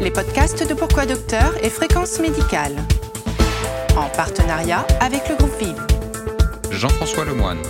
les 0.00 0.10
podcasts 0.10 0.66
de 0.66 0.72
Pourquoi 0.72 1.04
Docteur 1.04 1.52
et 1.62 1.68
Fréquence 1.68 2.20
Médicale. 2.20 2.74
En 3.98 4.08
partenariat 4.08 4.86
avec 4.98 5.28
le 5.28 5.36
groupe 5.36 5.58
Vive. 5.60 5.86
Jean-François 6.70 7.26
Lemoine. 7.26 7.60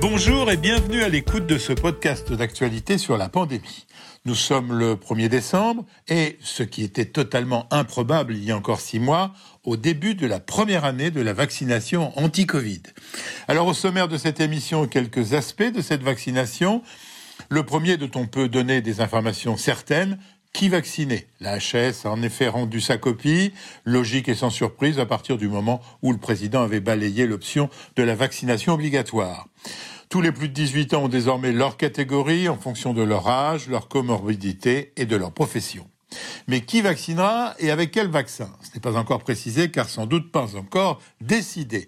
Bonjour 0.00 0.50
et 0.50 0.56
bienvenue 0.56 1.02
à 1.02 1.08
l'écoute 1.08 1.46
de 1.46 1.58
ce 1.58 1.72
podcast 1.72 2.32
d'actualité 2.32 2.98
sur 2.98 3.16
la 3.16 3.28
pandémie. 3.28 3.86
Nous 4.24 4.34
sommes 4.34 4.72
le 4.72 4.94
1er 4.96 5.28
décembre 5.28 5.84
et, 6.08 6.38
ce 6.42 6.64
qui 6.64 6.82
était 6.82 7.04
totalement 7.04 7.68
improbable 7.70 8.34
il 8.34 8.42
y 8.42 8.50
a 8.50 8.56
encore 8.56 8.80
six 8.80 8.98
mois, 8.98 9.32
au 9.62 9.76
début 9.76 10.16
de 10.16 10.26
la 10.26 10.40
première 10.40 10.84
année 10.84 11.12
de 11.12 11.20
la 11.20 11.32
vaccination 11.32 12.18
anti-Covid. 12.18 12.82
Alors 13.46 13.68
au 13.68 13.74
sommaire 13.74 14.08
de 14.08 14.16
cette 14.16 14.40
émission, 14.40 14.88
quelques 14.88 15.34
aspects 15.34 15.72
de 15.72 15.82
cette 15.82 16.02
vaccination. 16.02 16.82
Le 17.48 17.62
premier 17.64 17.96
dont 17.96 18.10
on 18.16 18.26
peut 18.26 18.48
donner 18.48 18.82
des 18.82 19.00
informations 19.00 19.56
certaines, 19.56 20.18
qui 20.52 20.68
vacciner 20.68 21.26
La 21.40 21.58
HS 21.58 22.04
a 22.04 22.10
en 22.10 22.22
effet 22.22 22.48
rendu 22.48 22.80
sa 22.80 22.98
copie, 22.98 23.52
logique 23.84 24.28
et 24.28 24.34
sans 24.34 24.50
surprise 24.50 24.98
à 24.98 25.06
partir 25.06 25.38
du 25.38 25.48
moment 25.48 25.80
où 26.02 26.12
le 26.12 26.18
président 26.18 26.62
avait 26.62 26.80
balayé 26.80 27.26
l'option 27.26 27.70
de 27.96 28.02
la 28.02 28.14
vaccination 28.14 28.74
obligatoire. 28.74 29.46
Tous 30.08 30.20
les 30.20 30.32
plus 30.32 30.48
de 30.48 30.54
18 30.54 30.94
ans 30.94 31.04
ont 31.04 31.08
désormais 31.08 31.52
leur 31.52 31.76
catégorie 31.76 32.48
en 32.48 32.56
fonction 32.56 32.92
de 32.92 33.02
leur 33.02 33.28
âge, 33.28 33.68
leur 33.68 33.88
comorbidité 33.88 34.92
et 34.96 35.06
de 35.06 35.16
leur 35.16 35.32
profession. 35.32 35.88
Mais 36.48 36.62
qui 36.62 36.82
vaccinera 36.82 37.54
et 37.60 37.70
avec 37.70 37.92
quel 37.92 38.08
vaccin? 38.08 38.50
Ce 38.60 38.74
n'est 38.74 38.80
pas 38.80 38.96
encore 38.96 39.20
précisé 39.20 39.70
car 39.70 39.88
sans 39.88 40.06
doute 40.06 40.32
pas 40.32 40.56
encore 40.56 41.00
décidé. 41.20 41.86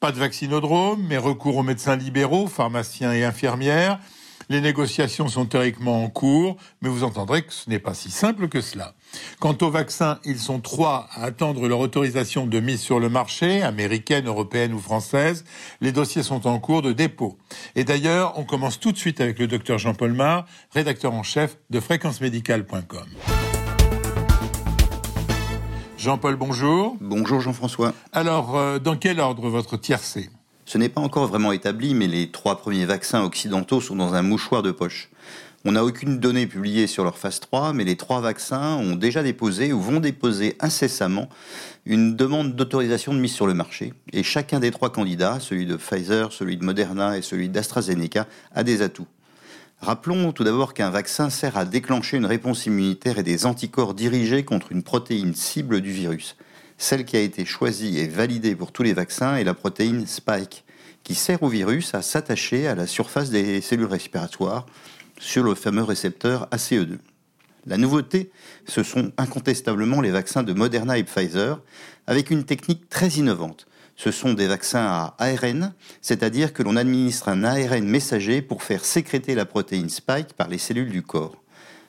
Pas 0.00 0.12
de 0.12 0.18
vaccinodrome, 0.18 1.02
mais 1.08 1.16
recours 1.16 1.56
aux 1.56 1.62
médecins 1.62 1.96
libéraux, 1.96 2.46
pharmaciens 2.46 3.12
et 3.14 3.24
infirmières. 3.24 3.98
Les 4.48 4.60
négociations 4.60 5.28
sont 5.28 5.46
théoriquement 5.46 6.04
en 6.04 6.08
cours, 6.08 6.56
mais 6.80 6.88
vous 6.88 7.04
entendrez 7.04 7.42
que 7.42 7.52
ce 7.52 7.68
n'est 7.70 7.78
pas 7.78 7.94
si 7.94 8.10
simple 8.10 8.48
que 8.48 8.60
cela. 8.60 8.94
Quant 9.40 9.56
aux 9.60 9.70
vaccins, 9.70 10.18
ils 10.24 10.38
sont 10.38 10.60
trois 10.60 11.08
à 11.12 11.24
attendre 11.24 11.68
leur 11.68 11.80
autorisation 11.80 12.46
de 12.46 12.60
mise 12.60 12.80
sur 12.80 13.00
le 13.00 13.08
marché, 13.08 13.62
américaine, 13.62 14.26
européenne 14.26 14.72
ou 14.72 14.78
française. 14.78 15.44
Les 15.80 15.92
dossiers 15.92 16.22
sont 16.22 16.46
en 16.46 16.58
cours 16.58 16.82
de 16.82 16.92
dépôt. 16.92 17.38
Et 17.74 17.84
d'ailleurs, 17.84 18.38
on 18.38 18.44
commence 18.44 18.80
tout 18.80 18.92
de 18.92 18.98
suite 18.98 19.20
avec 19.20 19.38
le 19.38 19.46
docteur 19.46 19.78
Jean-Paul 19.78 20.12
Mar, 20.12 20.46
rédacteur 20.72 21.12
en 21.12 21.22
chef 21.22 21.56
de 21.70 21.80
fréquencemédicale.com. 21.80 23.06
Jean-Paul, 26.02 26.34
bonjour. 26.34 26.96
Bonjour 27.00 27.40
Jean-François. 27.40 27.92
Alors, 28.12 28.56
euh, 28.56 28.80
dans 28.80 28.96
quel 28.96 29.20
ordre 29.20 29.48
votre 29.48 29.76
tiercé? 29.76 30.30
Ce 30.64 30.78
n'est 30.78 30.88
pas 30.88 31.00
encore 31.00 31.26
vraiment 31.26 31.52
établi, 31.52 31.94
mais 31.94 32.06
les 32.06 32.30
trois 32.30 32.58
premiers 32.58 32.86
vaccins 32.86 33.22
occidentaux 33.22 33.80
sont 33.80 33.96
dans 33.96 34.14
un 34.14 34.22
mouchoir 34.22 34.62
de 34.62 34.70
poche. 34.70 35.10
On 35.64 35.72
n'a 35.72 35.84
aucune 35.84 36.18
donnée 36.18 36.48
publiée 36.48 36.88
sur 36.88 37.04
leur 37.04 37.18
phase 37.18 37.38
3, 37.38 37.72
mais 37.72 37.84
les 37.84 37.96
trois 37.96 38.20
vaccins 38.20 38.76
ont 38.76 38.96
déjà 38.96 39.22
déposé 39.22 39.72
ou 39.72 39.80
vont 39.80 40.00
déposer 40.00 40.56
incessamment 40.58 41.28
une 41.86 42.16
demande 42.16 42.56
d'autorisation 42.56 43.14
de 43.14 43.20
mise 43.20 43.32
sur 43.32 43.46
le 43.46 43.54
marché. 43.54 43.94
Et 44.12 44.24
chacun 44.24 44.58
des 44.58 44.72
trois 44.72 44.90
candidats, 44.90 45.38
celui 45.38 45.66
de 45.66 45.76
Pfizer, 45.76 46.32
celui 46.32 46.56
de 46.56 46.64
Moderna 46.64 47.16
et 47.16 47.22
celui 47.22 47.48
d'AstraZeneca, 47.48 48.26
a 48.54 48.64
des 48.64 48.82
atouts. 48.82 49.06
Rappelons 49.80 50.32
tout 50.32 50.44
d'abord 50.44 50.74
qu'un 50.74 50.90
vaccin 50.90 51.30
sert 51.30 51.56
à 51.56 51.64
déclencher 51.64 52.16
une 52.16 52.26
réponse 52.26 52.66
immunitaire 52.66 53.18
et 53.18 53.24
des 53.24 53.46
anticorps 53.46 53.94
dirigés 53.94 54.44
contre 54.44 54.72
une 54.72 54.82
protéine 54.82 55.34
cible 55.34 55.80
du 55.80 55.92
virus. 55.92 56.36
Celle 56.82 57.04
qui 57.04 57.16
a 57.16 57.20
été 57.20 57.44
choisie 57.44 58.00
et 58.00 58.08
validée 58.08 58.56
pour 58.56 58.72
tous 58.72 58.82
les 58.82 58.92
vaccins 58.92 59.36
est 59.36 59.44
la 59.44 59.54
protéine 59.54 60.04
Spike, 60.04 60.64
qui 61.04 61.14
sert 61.14 61.40
au 61.44 61.48
virus 61.48 61.94
à 61.94 62.02
s'attacher 62.02 62.66
à 62.66 62.74
la 62.74 62.88
surface 62.88 63.30
des 63.30 63.60
cellules 63.60 63.86
respiratoires 63.86 64.66
sur 65.16 65.44
le 65.44 65.54
fameux 65.54 65.84
récepteur 65.84 66.48
ACE2. 66.50 66.98
La 67.66 67.76
nouveauté, 67.76 68.32
ce 68.66 68.82
sont 68.82 69.12
incontestablement 69.16 70.00
les 70.00 70.10
vaccins 70.10 70.42
de 70.42 70.52
Moderna 70.52 70.98
et 70.98 71.04
Pfizer, 71.04 71.60
avec 72.08 72.30
une 72.30 72.42
technique 72.42 72.88
très 72.88 73.10
innovante 73.10 73.68
ce 73.94 74.10
sont 74.10 74.32
des 74.32 74.46
vaccins 74.48 74.84
à 74.84 75.14
ARN, 75.18 75.74
c'est-à-dire 76.00 76.52
que 76.52 76.62
l'on 76.62 76.76
administre 76.76 77.28
un 77.28 77.44
ARN 77.44 77.84
messager 77.84 78.42
pour 78.42 78.62
faire 78.62 78.84
sécréter 78.84 79.34
la 79.34 79.44
protéine 79.44 79.90
spike 79.90 80.32
par 80.32 80.48
les 80.48 80.58
cellules 80.58 80.90
du 80.90 81.02
corps. 81.02 81.41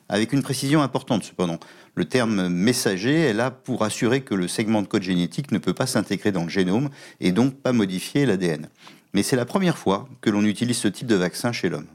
Avec 0.10 0.34
une 0.34 0.44
précision 0.44 0.82
importante 0.82 1.24
cependant, 1.24 1.60
le 1.96 2.06
terme 2.06 2.50
messager 2.50 3.22
est 3.22 3.34
là 3.34 3.52
pour 3.52 3.84
assurer 3.84 4.22
que 4.22 4.36
le 4.36 4.48
segment 4.48 4.82
de 4.82 4.88
code 4.88 5.04
génétique 5.04 5.52
ne 5.52 5.58
peut 5.58 5.74
pas 5.74 5.88
s'intégrer 5.88 6.32
dans 6.32 6.44
le 6.44 6.50
génome 6.50 6.90
et 7.20 7.32
donc 7.32 7.56
pas 7.56 7.72
modifier 7.72 8.26
l'ADN. 8.26 8.68
Mais 9.14 9.24
c'est 9.24 9.36
la 9.36 9.46
première 9.46 9.78
fois 9.78 10.10
que 10.22 10.30
l'on 10.30 10.44
utilise 10.44 10.78
ce 10.78 10.88
type 10.88 11.08
de 11.08 11.16
vaccin 11.16 11.52
chez 11.52 11.70
l'homme. 11.70 11.88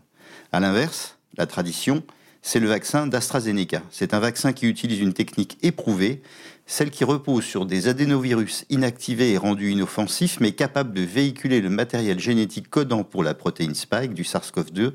A 0.53 0.61
l'inverse, 0.61 1.19
la 1.37 1.47
tradition, 1.47 2.03
c'est 2.43 2.61
le 2.61 2.69
vaccin 2.69 3.07
d'AstraZeneca. 3.07 3.83
C'est 3.91 4.15
un 4.15 4.21
vaccin 4.21 4.53
qui 4.53 4.67
utilise 4.67 5.01
une 5.01 5.13
technique 5.13 5.59
éprouvée, 5.63 6.23
celle 6.67 6.91
qui 6.91 7.05
repose 7.05 7.45
sur 7.45 7.67
des 7.67 7.89
adénovirus 7.89 8.65
inactivés 8.71 9.33
et 9.33 9.39
rendus 9.39 9.73
inoffensifs, 9.73 10.39
mais 10.41 10.53
capables 10.53 10.95
de 10.95 11.03
véhiculer 11.03 11.61
le 11.61 11.71
matériel 11.71 12.21
génétique 12.21 12.71
codant 12.71 13.05
pour 13.05 13.23
la 13.23 13.35
protéine 13.35 13.75
spike 13.75 14.15
du 14.15 14.23
SARS-CoV-2 14.23 14.93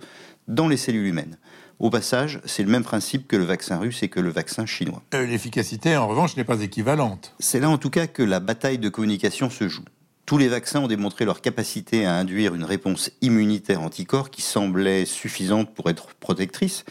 dans 0.48 0.68
les 0.68 0.78
cellules 0.78 1.08
humaines. 1.08 1.38
Au 1.80 1.90
passage, 1.90 2.40
c'est 2.46 2.64
le 2.64 2.70
même 2.70 2.84
principe 2.84 3.28
que 3.28 3.36
le 3.36 3.44
vaccin 3.44 3.78
russe 3.78 4.04
et 4.04 4.10
que 4.10 4.20
le 4.20 4.30
vaccin 4.30 4.66
chinois. 4.66 5.02
Euh, 5.14 5.26
l'efficacité, 5.26 5.98
en 5.98 6.08
revanche, 6.08 6.38
n'est 6.38 6.44
pas 6.44 6.62
équivalente. 6.62 7.34
C'est 7.40 7.60
là 7.60 7.70
en 7.70 7.78
tout 7.78 7.90
cas 7.90 8.08
que 8.08 8.24
la 8.24 8.40
bataille 8.40 8.78
de 8.78 8.90
communication 8.90 9.50
se 9.50 9.68
joue. 9.68 9.84
Tous 10.26 10.38
les 10.38 10.48
vaccins 10.48 10.80
ont 10.80 10.88
démontré 10.88 11.26
leur 11.26 11.42
capacité 11.42 12.06
à 12.06 12.16
induire 12.16 12.56
une 12.56 12.64
réponse 12.64 13.12
immunitaire 13.22 13.82
anticorps 13.82 14.30
qui 14.30 14.42
semblait 14.42 15.04
suffisante 15.04 15.74
pour 15.74 15.90
être 15.90 16.08
protectrice, 16.16 16.86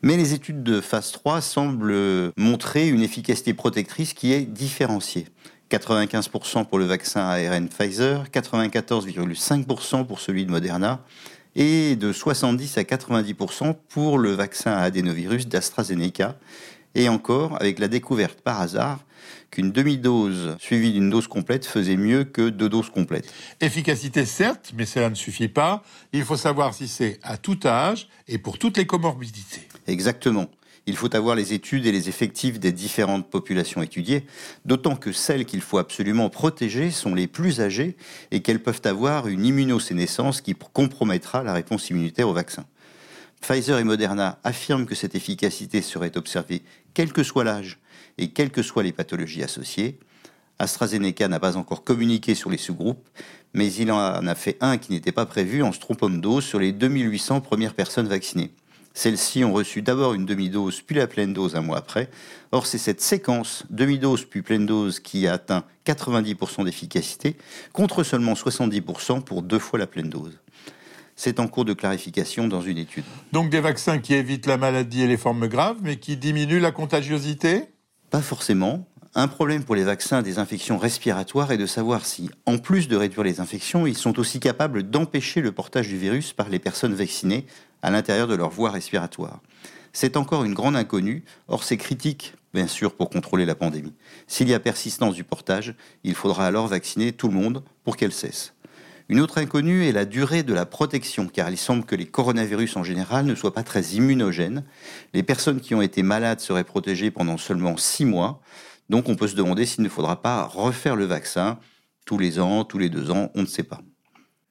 mais 0.00 0.16
les 0.16 0.32
études 0.32 0.62
de 0.62 0.80
phase 0.80 1.12
3 1.12 1.42
semblent 1.42 2.32
montrer 2.38 2.88
une 2.88 3.02
efficacité 3.02 3.52
protectrice 3.52 4.14
qui 4.14 4.32
est 4.32 4.46
différenciée. 4.46 5.26
95% 5.70 6.64
pour 6.64 6.78
le 6.78 6.86
vaccin 6.86 7.20
ARN 7.20 7.68
Pfizer, 7.68 8.24
94,5% 8.32 10.06
pour 10.06 10.20
celui 10.20 10.46
de 10.46 10.50
Moderna, 10.50 11.04
et 11.58 11.96
de 11.96 12.12
70 12.12 12.78
à 12.78 12.82
90% 12.82 13.74
pour 13.88 14.16
le 14.16 14.30
vaccin 14.30 14.70
à 14.70 14.82
adénovirus 14.82 15.48
d'AstraZeneca, 15.48 16.38
et 16.94 17.08
encore 17.08 17.60
avec 17.60 17.80
la 17.80 17.88
découverte 17.88 18.40
par 18.40 18.60
hasard 18.60 19.00
qu'une 19.50 19.72
demi-dose 19.72 20.56
suivie 20.60 20.92
d'une 20.92 21.10
dose 21.10 21.26
complète 21.26 21.66
faisait 21.66 21.96
mieux 21.96 22.24
que 22.24 22.48
deux 22.48 22.68
doses 22.68 22.90
complètes. 22.90 23.32
Efficacité 23.60 24.24
certes, 24.24 24.72
mais 24.76 24.86
cela 24.86 25.10
ne 25.10 25.16
suffit 25.16 25.48
pas. 25.48 25.82
Il 26.12 26.24
faut 26.24 26.36
savoir 26.36 26.74
si 26.74 26.86
c'est 26.86 27.18
à 27.22 27.36
tout 27.36 27.58
âge 27.64 28.08
et 28.28 28.38
pour 28.38 28.58
toutes 28.58 28.76
les 28.76 28.86
comorbidités. 28.86 29.66
Exactement. 29.88 30.48
Il 30.88 30.96
faut 30.96 31.14
avoir 31.14 31.36
les 31.36 31.52
études 31.52 31.84
et 31.84 31.92
les 31.92 32.08
effectifs 32.08 32.58
des 32.58 32.72
différentes 32.72 33.28
populations 33.28 33.82
étudiées, 33.82 34.24
d'autant 34.64 34.96
que 34.96 35.12
celles 35.12 35.44
qu'il 35.44 35.60
faut 35.60 35.76
absolument 35.76 36.30
protéger 36.30 36.90
sont 36.90 37.14
les 37.14 37.26
plus 37.26 37.60
âgées 37.60 37.94
et 38.30 38.40
qu'elles 38.40 38.62
peuvent 38.62 38.80
avoir 38.84 39.28
une 39.28 39.44
immunosénescence 39.44 40.40
qui 40.40 40.54
compromettra 40.54 41.42
la 41.42 41.52
réponse 41.52 41.90
immunitaire 41.90 42.26
au 42.26 42.32
vaccin. 42.32 42.64
Pfizer 43.42 43.78
et 43.78 43.84
Moderna 43.84 44.38
affirment 44.44 44.86
que 44.86 44.94
cette 44.94 45.14
efficacité 45.14 45.82
serait 45.82 46.16
observée 46.16 46.62
quel 46.94 47.12
que 47.12 47.22
soit 47.22 47.44
l'âge 47.44 47.78
et 48.16 48.30
quelles 48.30 48.50
que 48.50 48.62
soient 48.62 48.82
les 48.82 48.92
pathologies 48.92 49.42
associées. 49.42 49.98
AstraZeneca 50.58 51.28
n'a 51.28 51.38
pas 51.38 51.58
encore 51.58 51.84
communiqué 51.84 52.34
sur 52.34 52.48
les 52.48 52.56
sous-groupes, 52.56 53.06
mais 53.52 53.70
il 53.74 53.92
en 53.92 54.26
a 54.26 54.34
fait 54.34 54.56
un 54.62 54.78
qui 54.78 54.92
n'était 54.92 55.12
pas 55.12 55.26
prévu 55.26 55.62
en 55.62 55.70
se 55.70 55.80
trompant 55.80 56.08
de 56.08 56.16
dose 56.16 56.46
sur 56.46 56.58
les 56.58 56.72
2800 56.72 57.42
premières 57.42 57.74
personnes 57.74 58.08
vaccinées. 58.08 58.52
Celles-ci 58.98 59.44
ont 59.44 59.52
reçu 59.52 59.80
d'abord 59.80 60.14
une 60.14 60.26
demi-dose 60.26 60.80
puis 60.80 60.96
la 60.96 61.06
pleine 61.06 61.32
dose 61.32 61.54
un 61.54 61.60
mois 61.60 61.78
après. 61.78 62.10
Or, 62.50 62.66
c'est 62.66 62.78
cette 62.78 63.00
séquence 63.00 63.62
demi-dose 63.70 64.24
puis 64.24 64.42
pleine 64.42 64.66
dose 64.66 64.98
qui 64.98 65.28
a 65.28 65.34
atteint 65.34 65.62
90% 65.86 66.64
d'efficacité 66.64 67.36
contre 67.72 68.02
seulement 68.02 68.32
70% 68.32 69.22
pour 69.22 69.42
deux 69.42 69.60
fois 69.60 69.78
la 69.78 69.86
pleine 69.86 70.08
dose. 70.08 70.40
C'est 71.14 71.38
en 71.38 71.46
cours 71.46 71.64
de 71.64 71.74
clarification 71.74 72.48
dans 72.48 72.60
une 72.60 72.76
étude. 72.76 73.04
Donc 73.30 73.50
des 73.50 73.60
vaccins 73.60 74.00
qui 74.00 74.14
évitent 74.14 74.46
la 74.46 74.56
maladie 74.56 75.02
et 75.02 75.06
les 75.06 75.16
formes 75.16 75.46
graves, 75.46 75.78
mais 75.80 75.98
qui 75.98 76.16
diminuent 76.16 76.58
la 76.58 76.72
contagiosité? 76.72 77.66
Pas 78.10 78.20
forcément. 78.20 78.84
Un 79.18 79.26
problème 79.26 79.64
pour 79.64 79.74
les 79.74 79.82
vaccins 79.82 80.22
des 80.22 80.38
infections 80.38 80.78
respiratoires 80.78 81.50
est 81.50 81.56
de 81.56 81.66
savoir 81.66 82.06
si, 82.06 82.30
en 82.46 82.56
plus 82.56 82.86
de 82.86 82.94
réduire 82.94 83.24
les 83.24 83.40
infections, 83.40 83.84
ils 83.84 83.96
sont 83.96 84.16
aussi 84.20 84.38
capables 84.38 84.84
d'empêcher 84.84 85.40
le 85.40 85.50
portage 85.50 85.88
du 85.88 85.98
virus 85.98 86.32
par 86.32 86.48
les 86.48 86.60
personnes 86.60 86.94
vaccinées 86.94 87.44
à 87.82 87.90
l'intérieur 87.90 88.28
de 88.28 88.36
leur 88.36 88.50
voie 88.50 88.70
respiratoire. 88.70 89.40
C'est 89.92 90.16
encore 90.16 90.44
une 90.44 90.54
grande 90.54 90.76
inconnue, 90.76 91.24
or 91.48 91.64
c'est 91.64 91.76
critique, 91.76 92.34
bien 92.54 92.68
sûr, 92.68 92.94
pour 92.94 93.10
contrôler 93.10 93.44
la 93.44 93.56
pandémie. 93.56 93.92
S'il 94.28 94.48
y 94.48 94.54
a 94.54 94.60
persistance 94.60 95.16
du 95.16 95.24
portage, 95.24 95.74
il 96.04 96.14
faudra 96.14 96.46
alors 96.46 96.68
vacciner 96.68 97.10
tout 97.10 97.26
le 97.26 97.34
monde 97.34 97.64
pour 97.82 97.96
qu'elle 97.96 98.12
cesse. 98.12 98.54
Une 99.08 99.18
autre 99.18 99.38
inconnue 99.38 99.84
est 99.84 99.92
la 99.92 100.04
durée 100.04 100.44
de 100.44 100.54
la 100.54 100.64
protection, 100.64 101.26
car 101.26 101.50
il 101.50 101.58
semble 101.58 101.84
que 101.84 101.96
les 101.96 102.06
coronavirus 102.06 102.76
en 102.76 102.84
général 102.84 103.26
ne 103.26 103.34
soient 103.34 103.54
pas 103.54 103.64
très 103.64 103.82
immunogènes. 103.82 104.62
Les 105.12 105.24
personnes 105.24 105.60
qui 105.60 105.74
ont 105.74 105.82
été 105.82 106.04
malades 106.04 106.38
seraient 106.38 106.62
protégées 106.62 107.10
pendant 107.10 107.36
seulement 107.36 107.76
six 107.76 108.04
mois. 108.04 108.40
Donc 108.88 109.08
on 109.08 109.16
peut 109.16 109.28
se 109.28 109.36
demander 109.36 109.66
s'il 109.66 109.84
ne 109.84 109.88
faudra 109.88 110.22
pas 110.22 110.44
refaire 110.44 110.96
le 110.96 111.04
vaccin 111.04 111.58
tous 112.06 112.18
les 112.18 112.40
ans, 112.40 112.64
tous 112.64 112.78
les 112.78 112.88
deux 112.88 113.10
ans, 113.10 113.30
on 113.34 113.42
ne 113.42 113.46
sait 113.46 113.62
pas. 113.62 113.80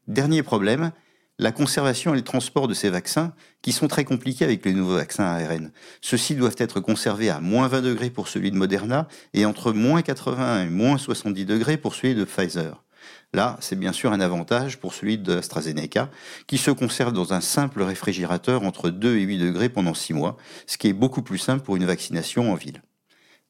Dernier 0.08 0.44
problème, 0.44 0.92
la 1.40 1.52
conservation 1.52 2.14
et 2.14 2.18
le 2.18 2.24
transport 2.24 2.68
de 2.68 2.74
ces 2.74 2.90
vaccins, 2.90 3.34
qui 3.62 3.72
sont 3.72 3.88
très 3.88 4.06
compliqués 4.06 4.46
avec 4.46 4.66
les 4.66 4.74
nouveaux 4.74 4.96
vaccins 4.96 5.26
ARN. 5.26 5.72
Ceux-ci 6.02 6.36
doivent 6.36 6.56
être 6.58 6.80
conservés 6.80 7.30
à 7.30 7.40
moins 7.40 7.68
20 7.68 7.82
degrés 7.82 8.10
pour 8.10 8.28
celui 8.28 8.52
de 8.52 8.56
Moderna 8.56 9.08
et 9.34 9.46
entre 9.46 9.72
moins 9.72 10.02
80 10.02 10.64
et 10.64 10.70
moins 10.70 10.98
70 10.98 11.46
degrés 11.46 11.78
pour 11.78 11.96
celui 11.96 12.16
de 12.16 12.24
Pfizer. 12.24 12.84
Là, 13.34 13.58
c'est 13.60 13.78
bien 13.78 13.92
sûr 13.92 14.12
un 14.12 14.20
avantage 14.20 14.80
pour 14.80 14.94
celui 14.94 15.18
de 15.18 15.38
AstraZeneca, 15.38 16.10
qui 16.48 16.58
se 16.58 16.72
conserve 16.72 17.14
dans 17.14 17.34
un 17.34 17.42
simple 17.42 17.82
réfrigérateur 17.82 18.64
entre 18.64 18.90
2 18.90 19.18
et 19.18 19.22
8 19.22 19.38
degrés 19.38 19.70
pendant 19.70 19.94
6 19.94 20.14
mois, 20.14 20.38
ce 20.66 20.78
qui 20.78 20.88
est 20.88 20.94
beaucoup 20.94 21.22
plus 21.22 21.38
simple 21.38 21.64
pour 21.64 21.76
une 21.76 21.86
vaccination 21.86 22.52
en 22.52 22.56
ville. 22.56 22.82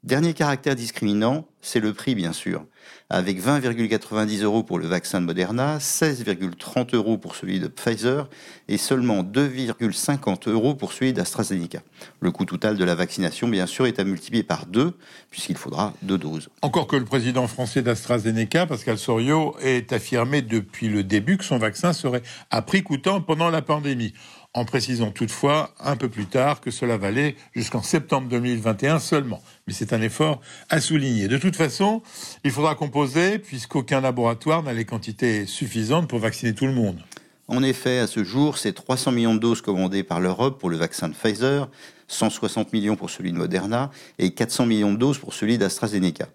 Dernier 0.03 0.35
caractère 0.35 0.75
discriminant, 0.75 1.47
c'est 1.59 1.79
le 1.79 1.91
prix 1.91 2.13
bien 2.13 2.31
sûr, 2.31 2.63
avec 3.09 3.41
20,90 3.41 4.43
euros 4.43 4.61
pour 4.61 4.77
le 4.77 4.85
vaccin 4.85 5.19
de 5.19 5.25
Moderna, 5.25 5.79
16,30 5.79 6.95
euros 6.95 7.17
pour 7.17 7.35
celui 7.35 7.59
de 7.59 7.67
Pfizer 7.67 8.29
et 8.67 8.77
seulement 8.77 9.23
2,50 9.23 10.49
euros 10.49 10.75
pour 10.75 10.93
celui 10.93 11.13
d'AstraZeneca. 11.13 11.79
Le 12.19 12.31
coût 12.31 12.45
total 12.45 12.77
de 12.77 12.83
la 12.83 12.93
vaccination 12.93 13.47
bien 13.47 13.65
sûr 13.65 13.87
est 13.87 13.99
à 13.99 14.03
multiplier 14.03 14.43
par 14.43 14.67
deux 14.67 14.93
puisqu'il 15.31 15.57
faudra 15.57 15.93
deux 16.03 16.19
doses. 16.19 16.49
Encore 16.61 16.87
que 16.87 16.95
le 16.95 17.05
président 17.05 17.47
français 17.47 17.81
d'AstraZeneca, 17.81 18.67
Pascal 18.67 18.99
Soriot, 18.99 19.57
ait 19.61 19.91
affirmé 19.91 20.43
depuis 20.43 20.89
le 20.89 21.03
début 21.03 21.37
que 21.37 21.43
son 21.43 21.57
vaccin 21.57 21.91
serait 21.91 22.21
à 22.51 22.61
prix 22.61 22.83
coûtant 22.83 23.19
pendant 23.19 23.49
la 23.49 23.63
pandémie 23.63 24.13
en 24.57 24.65
précisant 24.65 25.11
toutefois 25.11 25.69
un 25.79 25.95
peu 25.95 26.09
plus 26.09 26.25
tard 26.25 26.61
que 26.61 26.71
cela 26.71 26.97
valait 26.97 27.35
jusqu'en 27.55 27.83
septembre 27.83 28.27
2021 28.27 28.97
seulement. 28.97 29.39
Mais 29.67 29.73
c'est 29.73 29.93
un 29.93 30.01
effort 30.01 30.41
à 30.69 30.81
souligner. 30.81 31.27
De 31.27 31.37
toute 31.37 31.55
façon, 31.55 32.01
il 32.43 32.49
faudra 32.49 32.73
composer 32.73 33.37
puisqu'aucun 33.37 34.01
laboratoire 34.01 34.63
n'a 34.63 34.73
les 34.73 34.85
quantités 34.85 35.45
suffisantes 35.45 36.09
pour 36.09 36.17
vacciner 36.17 36.55
tout 36.55 36.65
le 36.65 36.73
monde. 36.73 36.99
En 37.49 37.63
effet, 37.63 37.99
à 37.99 38.07
ce 38.07 38.25
jour, 38.25 38.57
c'est 38.57 38.73
300 38.73 39.13
millions 39.13 39.33
de 39.33 39.39
doses 39.39 39.61
commandées 39.61 40.03
par 40.03 40.19
l'Europe 40.19 40.59
pour 40.59 40.69
le 40.69 40.75
vaccin 40.75 41.07
de 41.07 41.13
Pfizer, 41.13 41.69
160 42.09 42.73
millions 42.73 42.97
pour 42.97 43.09
celui 43.09 43.31
de 43.31 43.37
Moderna 43.37 43.89
et 44.19 44.31
400 44.31 44.65
millions 44.65 44.91
de 44.91 44.97
doses 44.97 45.17
pour 45.17 45.33
celui 45.33 45.57
d'AstraZeneca. 45.57 46.27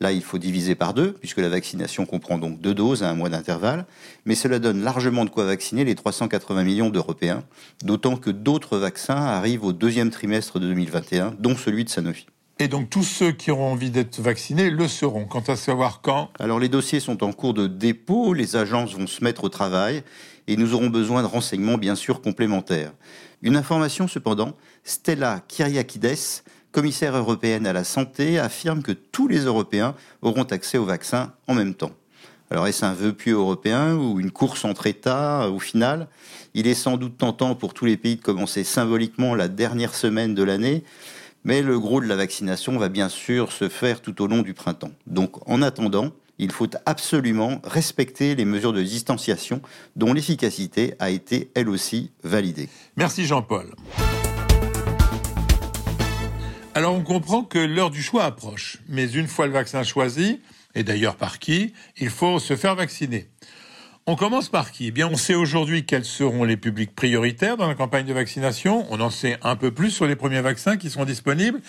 Là, 0.00 0.10
il 0.12 0.22
faut 0.22 0.38
diviser 0.38 0.74
par 0.74 0.94
deux, 0.94 1.12
puisque 1.12 1.36
la 1.36 1.50
vaccination 1.50 2.06
comprend 2.06 2.38
donc 2.38 2.62
deux 2.62 2.72
doses 2.72 3.02
à 3.02 3.10
un 3.10 3.14
mois 3.14 3.28
d'intervalle, 3.28 3.84
mais 4.24 4.34
cela 4.34 4.58
donne 4.58 4.82
largement 4.82 5.26
de 5.26 5.30
quoi 5.30 5.44
vacciner 5.44 5.84
les 5.84 5.94
380 5.94 6.64
millions 6.64 6.88
d'Européens, 6.88 7.44
d'autant 7.82 8.16
que 8.16 8.30
d'autres 8.30 8.78
vaccins 8.78 9.16
arrivent 9.16 9.64
au 9.64 9.74
deuxième 9.74 10.08
trimestre 10.08 10.60
de 10.60 10.68
2021, 10.68 11.34
dont 11.38 11.56
celui 11.56 11.84
de 11.84 11.90
Sanofi. 11.90 12.24
Et 12.60 12.68
donc 12.68 12.88
tous 12.88 13.02
ceux 13.02 13.32
qui 13.32 13.50
auront 13.50 13.72
envie 13.72 13.90
d'être 13.90 14.20
vaccinés 14.20 14.70
le 14.70 14.86
seront. 14.86 15.24
Quant 15.24 15.42
à 15.48 15.56
savoir 15.56 16.00
quand? 16.02 16.30
Alors 16.38 16.60
les 16.60 16.68
dossiers 16.68 17.00
sont 17.00 17.24
en 17.24 17.32
cours 17.32 17.52
de 17.52 17.66
dépôt, 17.66 18.32
les 18.32 18.54
agences 18.54 18.94
vont 18.94 19.08
se 19.08 19.24
mettre 19.24 19.42
au 19.42 19.48
travail 19.48 20.04
et 20.46 20.56
nous 20.56 20.74
aurons 20.74 20.88
besoin 20.88 21.22
de 21.22 21.26
renseignements 21.26 21.78
bien 21.78 21.94
sûr 21.94 22.20
complémentaires. 22.20 22.92
Une 23.42 23.56
information 23.56 24.08
cependant, 24.08 24.56
Stella 24.84 25.42
Kyriakides, 25.48 26.42
commissaire 26.72 27.16
européenne 27.16 27.66
à 27.66 27.72
la 27.72 27.84
santé, 27.84 28.38
affirme 28.38 28.82
que 28.82 28.92
tous 28.92 29.28
les 29.28 29.40
Européens 29.40 29.94
auront 30.22 30.44
accès 30.44 30.78
au 30.78 30.84
vaccin 30.84 31.32
en 31.46 31.54
même 31.54 31.74
temps. 31.74 31.92
Alors 32.50 32.66
est-ce 32.66 32.84
un 32.84 32.92
vœu 32.92 33.12
pieux 33.12 33.34
européen 33.34 33.96
ou 33.96 34.20
une 34.20 34.30
course 34.30 34.64
entre 34.64 34.86
États 34.86 35.48
au 35.48 35.58
final? 35.58 36.08
Il 36.52 36.66
est 36.66 36.74
sans 36.74 36.96
doute 36.96 37.18
tentant 37.18 37.54
pour 37.54 37.74
tous 37.74 37.84
les 37.84 37.96
pays 37.96 38.16
de 38.16 38.22
commencer 38.22 38.64
symboliquement 38.64 39.34
la 39.34 39.48
dernière 39.48 39.94
semaine 39.94 40.34
de 40.34 40.42
l'année, 40.42 40.84
mais 41.44 41.62
le 41.62 41.78
gros 41.78 42.00
de 42.00 42.06
la 42.06 42.16
vaccination 42.16 42.78
va 42.78 42.88
bien 42.88 43.08
sûr 43.08 43.50
se 43.50 43.68
faire 43.68 44.00
tout 44.00 44.22
au 44.22 44.26
long 44.26 44.42
du 44.42 44.54
printemps. 44.54 44.92
Donc 45.06 45.48
en 45.48 45.62
attendant, 45.62 46.10
il 46.38 46.52
faut 46.52 46.70
absolument 46.86 47.60
respecter 47.64 48.34
les 48.34 48.44
mesures 48.44 48.72
de 48.72 48.82
distanciation 48.82 49.60
dont 49.96 50.12
l'efficacité 50.12 50.94
a 50.98 51.10
été 51.10 51.50
elle 51.54 51.68
aussi 51.68 52.10
validée. 52.22 52.68
Merci 52.96 53.24
Jean-Paul. 53.24 53.74
Alors 56.74 56.94
on 56.94 57.02
comprend 57.02 57.44
que 57.44 57.58
l'heure 57.58 57.90
du 57.90 58.02
choix 58.02 58.24
approche, 58.24 58.78
mais 58.88 59.08
une 59.08 59.28
fois 59.28 59.46
le 59.46 59.52
vaccin 59.52 59.84
choisi, 59.84 60.40
et 60.74 60.82
d'ailleurs 60.82 61.14
par 61.16 61.38
qui, 61.38 61.72
il 61.98 62.10
faut 62.10 62.40
se 62.40 62.56
faire 62.56 62.74
vacciner. 62.74 63.28
On 64.06 64.16
commence 64.16 64.50
par 64.50 64.70
qui? 64.70 64.88
Eh 64.88 64.90
bien, 64.90 65.08
on 65.10 65.16
sait 65.16 65.34
aujourd'hui 65.34 65.86
quels 65.86 66.04
seront 66.04 66.44
les 66.44 66.58
publics 66.58 66.94
prioritaires 66.94 67.56
dans 67.56 67.66
la 67.66 67.74
campagne 67.74 68.04
de 68.04 68.12
vaccination. 68.12 68.86
On 68.90 69.00
en 69.00 69.08
sait 69.08 69.38
un 69.40 69.56
peu 69.56 69.70
plus 69.70 69.90
sur 69.90 70.06
les 70.06 70.14
premiers 70.14 70.42
vaccins 70.42 70.76
qui 70.76 70.90
seront 70.90 71.06
disponibles, 71.06 71.62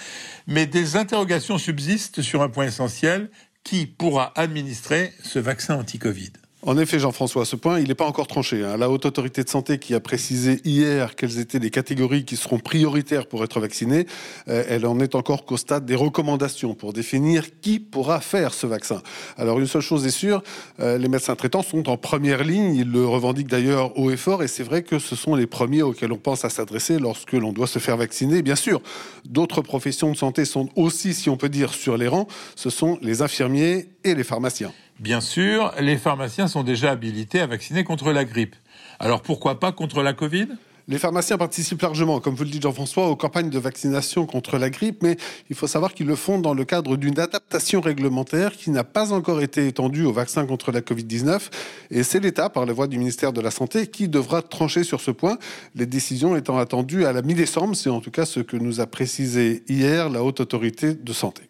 mais 0.45 0.65
des 0.65 0.97
interrogations 0.97 1.57
subsistent 1.57 2.21
sur 2.21 2.41
un 2.41 2.49
point 2.49 2.65
essentiel 2.65 3.29
qui 3.65 3.87
pourra 3.87 4.31
administrer 4.35 5.13
ce 5.23 5.39
vaccin 5.39 5.75
anti-Covid? 5.75 6.31
En 6.67 6.79
effet, 6.79 6.97
Jean-François, 6.97 7.43
à 7.43 7.45
ce 7.45 7.55
point, 7.55 7.79
il 7.79 7.89
n'est 7.89 7.95
pas 7.95 8.07
encore 8.07 8.25
tranché. 8.25 8.63
Hein. 8.63 8.77
La 8.77 8.89
Haute 8.89 9.05
Autorité 9.05 9.43
de 9.43 9.49
Santé 9.49 9.77
qui 9.77 9.93
a 9.93 9.99
précisé 9.99 10.61
hier 10.65 11.15
quelles 11.15 11.37
étaient 11.37 11.59
les 11.59 11.69
catégories 11.69 12.25
qui 12.25 12.37
seront 12.37 12.57
prioritaires 12.57 13.27
pour 13.27 13.43
être 13.43 13.59
vaccinées, 13.59 14.07
euh, 14.47 14.63
elle 14.67 14.87
en 14.87 14.99
est 14.99 15.13
encore 15.13 15.45
qu'au 15.45 15.57
stade 15.57 15.85
des 15.85 15.93
recommandations 15.93 16.73
pour 16.73 16.91
définir 16.91 17.59
qui 17.61 17.79
pourra 17.79 18.19
faire 18.19 18.51
ce 18.55 18.65
vaccin. 18.65 19.03
Alors 19.37 19.59
une 19.59 19.67
seule 19.67 19.83
chose 19.83 20.07
est 20.07 20.09
sûre, 20.09 20.41
euh, 20.79 20.97
les 20.97 21.07
médecins 21.07 21.35
traitants 21.35 21.61
sont 21.61 21.87
en 21.87 21.97
première 21.97 22.43
ligne, 22.43 22.73
ils 22.73 22.91
le 22.91 23.05
revendiquent 23.05 23.49
d'ailleurs 23.49 23.95
haut 23.99 24.09
et 24.09 24.17
fort, 24.17 24.41
et 24.41 24.47
c'est 24.47 24.63
vrai 24.63 24.81
que 24.81 24.97
ce 24.97 25.15
sont 25.15 25.35
les 25.35 25.45
premiers 25.45 25.83
auxquels 25.83 26.11
on 26.11 26.17
pense 26.17 26.45
à 26.45 26.49
s'adresser 26.49 26.97
lorsque 26.97 27.33
l'on 27.33 27.53
doit 27.53 27.67
se 27.67 27.77
faire 27.77 27.97
vacciner. 27.97 28.41
Bien 28.41 28.55
sûr, 28.55 28.81
d'autres 29.23 29.61
professions 29.61 30.11
de 30.11 30.17
santé 30.17 30.45
sont 30.45 30.69
aussi, 30.75 31.13
si 31.13 31.29
on 31.29 31.37
peut 31.37 31.49
dire, 31.49 31.75
sur 31.75 31.95
les 31.95 32.07
rangs, 32.07 32.27
ce 32.55 32.71
sont 32.71 32.97
les 33.03 33.21
infirmiers 33.21 33.89
et 34.03 34.15
les 34.15 34.23
pharmaciens. 34.23 34.71
Bien 34.99 35.19
sûr, 35.19 35.73
les 35.79 35.97
pharmaciens 35.97 36.47
sont 36.47 36.63
déjà 36.63 36.91
habilités 36.91 37.41
à 37.41 37.47
vacciner 37.47 37.83
contre 37.83 38.13
la 38.13 38.23
grippe. 38.23 38.55
Alors 38.99 39.21
pourquoi 39.21 39.59
pas 39.59 39.73
contre 39.73 40.01
la 40.01 40.13
Covid? 40.13 40.47
Les 40.87 40.99
pharmaciens 40.99 41.37
participent 41.37 41.81
largement, 41.81 42.19
comme 42.19 42.35
vous 42.35 42.43
le 42.43 42.49
dites 42.49 42.61
Jean-François, 42.61 43.09
aux 43.09 43.15
campagnes 43.15 43.49
de 43.49 43.57
vaccination 43.57 44.27
contre 44.27 44.59
la 44.59 44.69
grippe, 44.69 45.01
mais 45.01 45.17
il 45.49 45.55
faut 45.55 45.65
savoir 45.65 45.95
qu'ils 45.95 46.05
le 46.05 46.15
font 46.15 46.39
dans 46.39 46.53
le 46.53 46.63
cadre 46.63 46.95
d'une 46.95 47.19
adaptation 47.19 47.81
réglementaire 47.81 48.55
qui 48.55 48.69
n'a 48.69 48.83
pas 48.83 49.11
encore 49.11 49.41
été 49.41 49.67
étendue 49.67 50.05
au 50.05 50.13
vaccin 50.13 50.45
contre 50.45 50.71
la 50.71 50.81
Covid-19. 50.81 51.49
Et 51.89 52.03
c'est 52.03 52.19
l'État, 52.19 52.49
par 52.49 52.67
la 52.67 52.73
voie 52.73 52.85
du 52.85 52.99
ministère 52.99 53.33
de 53.33 53.41
la 53.41 53.49
Santé, 53.49 53.87
qui 53.87 54.07
devra 54.07 54.43
trancher 54.43 54.83
sur 54.83 55.01
ce 55.01 55.09
point, 55.09 55.39
les 55.73 55.87
décisions 55.87 56.35
étant 56.35 56.59
attendues 56.59 57.05
à 57.05 57.13
la 57.13 57.23
mi-décembre. 57.23 57.75
C'est 57.75 57.89
en 57.89 57.99
tout 57.99 58.11
cas 58.11 58.25
ce 58.25 58.39
que 58.39 58.55
nous 58.55 58.79
a 58.79 58.85
précisé 58.85 59.63
hier 59.67 60.09
la 60.09 60.23
Haute 60.23 60.39
Autorité 60.39 60.93
de 60.93 61.13
Santé. 61.13 61.49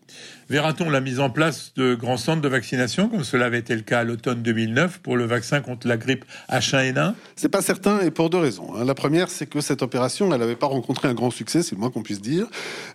Verra-t-on 0.50 0.90
la 0.92 1.02
mise 1.02 1.20
en 1.20 1.32
place 1.32 1.74
de 1.76 1.96
grands 1.96 2.18
centres 2.18 2.42
de 2.42 2.48
vaccination, 2.48 3.10
comme 3.10 3.24
cela 3.24 3.46
avait 3.46 3.60
été 3.60 3.76
le 3.76 3.82
cas 3.82 4.02
à 4.02 4.04
l'automne 4.04 4.44
2009 4.44 5.00
pour 5.00 5.18
le 5.18 5.26
vaccin 5.26 5.62
contre 5.62 5.88
la 5.88 5.98
grippe 5.98 6.24
H1N1 6.52 7.14
C'est 7.36 7.50
pas 7.50 7.64
certain 7.64 8.02
et 8.02 8.12
pour 8.12 8.30
deux 8.30 8.38
raisons. 8.38 8.76
Hein. 8.76 8.86
La 8.86 8.94
première, 8.94 9.30
c'est 9.30 9.48
que 9.48 9.60
cette 9.60 9.82
opération, 9.82 10.32
elle 10.32 10.40
n'avait 10.40 10.56
pas 10.56 10.68
rencontré 10.68 11.08
un 11.08 11.16
grand 11.16 11.32
succès, 11.32 11.64
c'est 11.64 11.74
le 11.74 11.80
moins 11.80 11.90
qu'on 11.90 12.04
puisse 12.04 12.22
dire. 12.22 12.46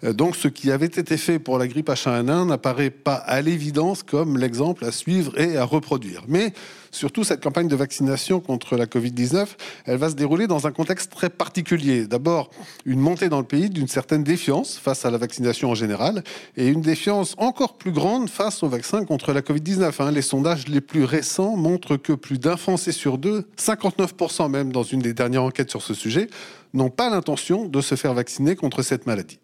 Euh, 0.04 0.12
donc, 0.12 0.36
ce 0.36 0.46
qui 0.46 0.70
avait 0.70 0.86
été 0.86 1.16
fait 1.16 1.40
pour 1.40 1.58
la 1.58 1.66
grippe 1.66 1.88
H1N1 1.88 2.46
n'apparaît 2.46 2.90
pas 2.90 3.14
à 3.14 3.40
l'évidence 3.40 4.04
comme 4.04 4.38
l'exemple 4.38 4.84
à 4.84 4.92
suivre 4.92 5.36
et 5.38 5.56
à 5.56 5.64
reproduire. 5.64 6.22
Mais 6.28 6.52
Surtout, 6.90 7.24
cette 7.24 7.42
campagne 7.42 7.68
de 7.68 7.76
vaccination 7.76 8.40
contre 8.40 8.76
la 8.76 8.86
Covid-19, 8.86 9.46
elle 9.86 9.98
va 9.98 10.10
se 10.10 10.14
dérouler 10.14 10.46
dans 10.46 10.66
un 10.66 10.72
contexte 10.72 11.12
très 11.12 11.30
particulier. 11.30 12.06
D'abord, 12.06 12.50
une 12.84 13.00
montée 13.00 13.28
dans 13.28 13.38
le 13.38 13.46
pays 13.46 13.70
d'une 13.70 13.88
certaine 13.88 14.24
défiance 14.24 14.76
face 14.76 15.04
à 15.04 15.10
la 15.10 15.18
vaccination 15.18 15.70
en 15.70 15.74
général 15.74 16.22
et 16.56 16.68
une 16.68 16.80
défiance 16.80 17.34
encore 17.38 17.76
plus 17.76 17.92
grande 17.92 18.28
face 18.28 18.62
au 18.62 18.68
vaccin 18.68 19.04
contre 19.04 19.32
la 19.32 19.40
Covid-19. 19.40 20.02
Hein. 20.02 20.10
Les 20.10 20.22
sondages 20.22 20.68
les 20.68 20.80
plus 20.80 21.04
récents 21.04 21.56
montrent 21.56 21.96
que 21.96 22.12
plus 22.12 22.38
d'un 22.38 22.56
Français 22.56 22.92
sur 22.92 23.18
deux, 23.18 23.46
59% 23.58 24.50
même 24.50 24.72
dans 24.72 24.82
une 24.82 25.00
des 25.00 25.14
dernières 25.14 25.44
enquêtes 25.44 25.70
sur 25.70 25.82
ce 25.82 25.94
sujet, 25.94 26.28
n'ont 26.74 26.90
pas 26.90 27.10
l'intention 27.10 27.66
de 27.66 27.80
se 27.80 27.94
faire 27.94 28.14
vacciner 28.14 28.56
contre 28.56 28.82
cette 28.82 29.06
maladie. 29.06 29.39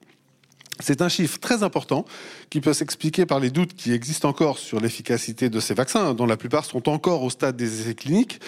C'est 0.79 1.01
un 1.01 1.09
chiffre 1.09 1.39
très 1.39 1.63
important 1.63 2.05
qui 2.51 2.61
peut 2.61 2.73
s'expliquer 2.73 3.25
par 3.25 3.41
les 3.41 3.51
doutes 3.51 3.75
qui 3.75 3.93
existent 3.93 4.29
encore 4.29 4.59
sur 4.59 4.79
l'efficacité 4.79 5.49
de 5.49 5.59
ces 5.59 5.75
vaccins, 5.75 6.13
dont 6.15 6.27
la 6.27 6.37
plupart 6.37 6.65
sont 6.65 6.89
encore 6.89 7.23
au 7.23 7.31
stade 7.31 7.57
des 7.57 7.81
essais 7.81 7.95
cliniques, 7.95 8.41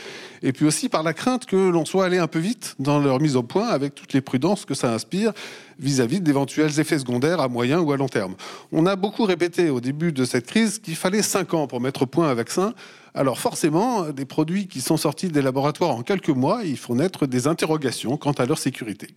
et 0.42 0.52
puis 0.52 0.66
aussi 0.66 0.88
par 0.88 1.02
la 1.02 1.14
crainte 1.14 1.46
que 1.46 1.56
l'on 1.56 1.84
soit 1.84 2.04
allé 2.04 2.18
un 2.18 2.26
peu 2.26 2.38
vite 2.38 2.74
dans 2.78 2.98
leur 2.98 3.20
mise 3.20 3.36
au 3.36 3.42
point 3.42 3.68
avec 3.68 3.94
toutes 3.94 4.12
les 4.12 4.20
prudences 4.20 4.64
que 4.64 4.74
ça 4.74 4.92
inspire 4.92 5.32
vis-à-vis 5.78 6.20
d'éventuels 6.20 6.78
effets 6.80 6.98
secondaires 6.98 7.40
à 7.40 7.48
moyen 7.48 7.80
ou 7.80 7.92
à 7.92 7.96
long 7.96 8.08
terme. 8.08 8.34
On 8.72 8.84
a 8.86 8.96
beaucoup 8.96 9.24
répété 9.24 9.70
au 9.70 9.80
début 9.80 10.12
de 10.12 10.24
cette 10.24 10.46
crise 10.46 10.78
qu'il 10.78 10.96
fallait 10.96 11.22
cinq 11.22 11.54
ans 11.54 11.66
pour 11.66 11.80
mettre 11.80 12.02
au 12.02 12.06
point 12.06 12.28
un 12.28 12.34
vaccin. 12.34 12.74
Alors 13.14 13.38
forcément, 13.38 14.10
des 14.10 14.24
produits 14.24 14.66
qui 14.68 14.80
sont 14.80 14.96
sortis 14.96 15.28
des 15.28 15.42
laboratoires 15.42 15.90
en 15.90 16.02
quelques 16.02 16.28
mois, 16.28 16.62
ils 16.64 16.76
font 16.76 16.94
naître 16.94 17.26
des 17.26 17.46
interrogations 17.46 18.16
quant 18.16 18.32
à 18.32 18.44
leur 18.44 18.58
sécurité. 18.58 19.08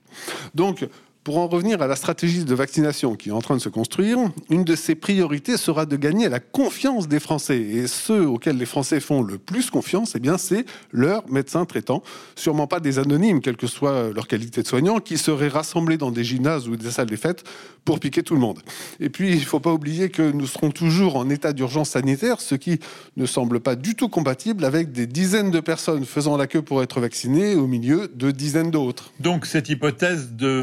Donc, 0.55 0.87
Pour 1.23 1.37
en 1.37 1.47
revenir 1.47 1.79
à 1.83 1.87
la 1.87 1.95
stratégie 1.95 2.45
de 2.45 2.55
vaccination 2.55 3.13
qui 3.15 3.29
est 3.29 3.31
en 3.31 3.41
train 3.41 3.55
de 3.55 3.61
se 3.61 3.69
construire, 3.69 4.17
une 4.49 4.63
de 4.63 4.75
ses 4.75 4.95
priorités 4.95 5.55
sera 5.55 5.85
de 5.85 5.95
gagner 5.95 6.29
la 6.29 6.39
confiance 6.39 7.07
des 7.07 7.19
Français. 7.19 7.61
Et 7.61 7.85
ceux 7.85 8.25
auxquels 8.25 8.57
les 8.57 8.65
Français 8.65 8.99
font 8.99 9.21
le 9.21 9.37
plus 9.37 9.69
confiance, 9.69 10.13
eh 10.15 10.19
bien, 10.19 10.39
c'est 10.39 10.65
leurs 10.91 11.29
médecins 11.29 11.65
traitants. 11.65 12.01
Sûrement 12.35 12.65
pas 12.65 12.79
des 12.79 12.97
anonymes, 12.97 13.39
quelle 13.39 13.55
que 13.55 13.67
soit 13.67 14.11
leur 14.11 14.27
qualité 14.27 14.63
de 14.63 14.67
soignant, 14.67 14.99
qui 14.99 15.19
seraient 15.19 15.47
rassemblés 15.47 15.97
dans 15.97 16.09
des 16.09 16.23
gymnases 16.23 16.67
ou 16.67 16.75
des 16.75 16.89
salles 16.89 17.05
des 17.05 17.17
fêtes 17.17 17.43
pour 17.85 17.99
piquer 17.99 18.23
tout 18.23 18.33
le 18.33 18.39
monde. 18.39 18.59
Et 18.99 19.09
puis, 19.09 19.29
il 19.29 19.41
ne 19.41 19.45
faut 19.45 19.59
pas 19.59 19.73
oublier 19.73 20.09
que 20.09 20.31
nous 20.31 20.47
serons 20.47 20.71
toujours 20.71 21.17
en 21.17 21.29
état 21.29 21.53
d'urgence 21.53 21.91
sanitaire, 21.91 22.41
ce 22.41 22.55
qui 22.55 22.79
ne 23.15 23.27
semble 23.27 23.59
pas 23.59 23.75
du 23.75 23.93
tout 23.93 24.09
compatible 24.09 24.65
avec 24.65 24.91
des 24.91 25.05
dizaines 25.05 25.51
de 25.51 25.59
personnes 25.59 26.05
faisant 26.05 26.35
la 26.35 26.47
queue 26.47 26.63
pour 26.63 26.81
être 26.81 26.99
vaccinées 26.99 27.53
au 27.53 27.67
milieu 27.67 28.11
de 28.15 28.31
dizaines 28.31 28.71
d'autres. 28.71 29.11
Donc, 29.19 29.45
cette 29.45 29.69
hypothèse 29.69 30.31
de 30.31 30.61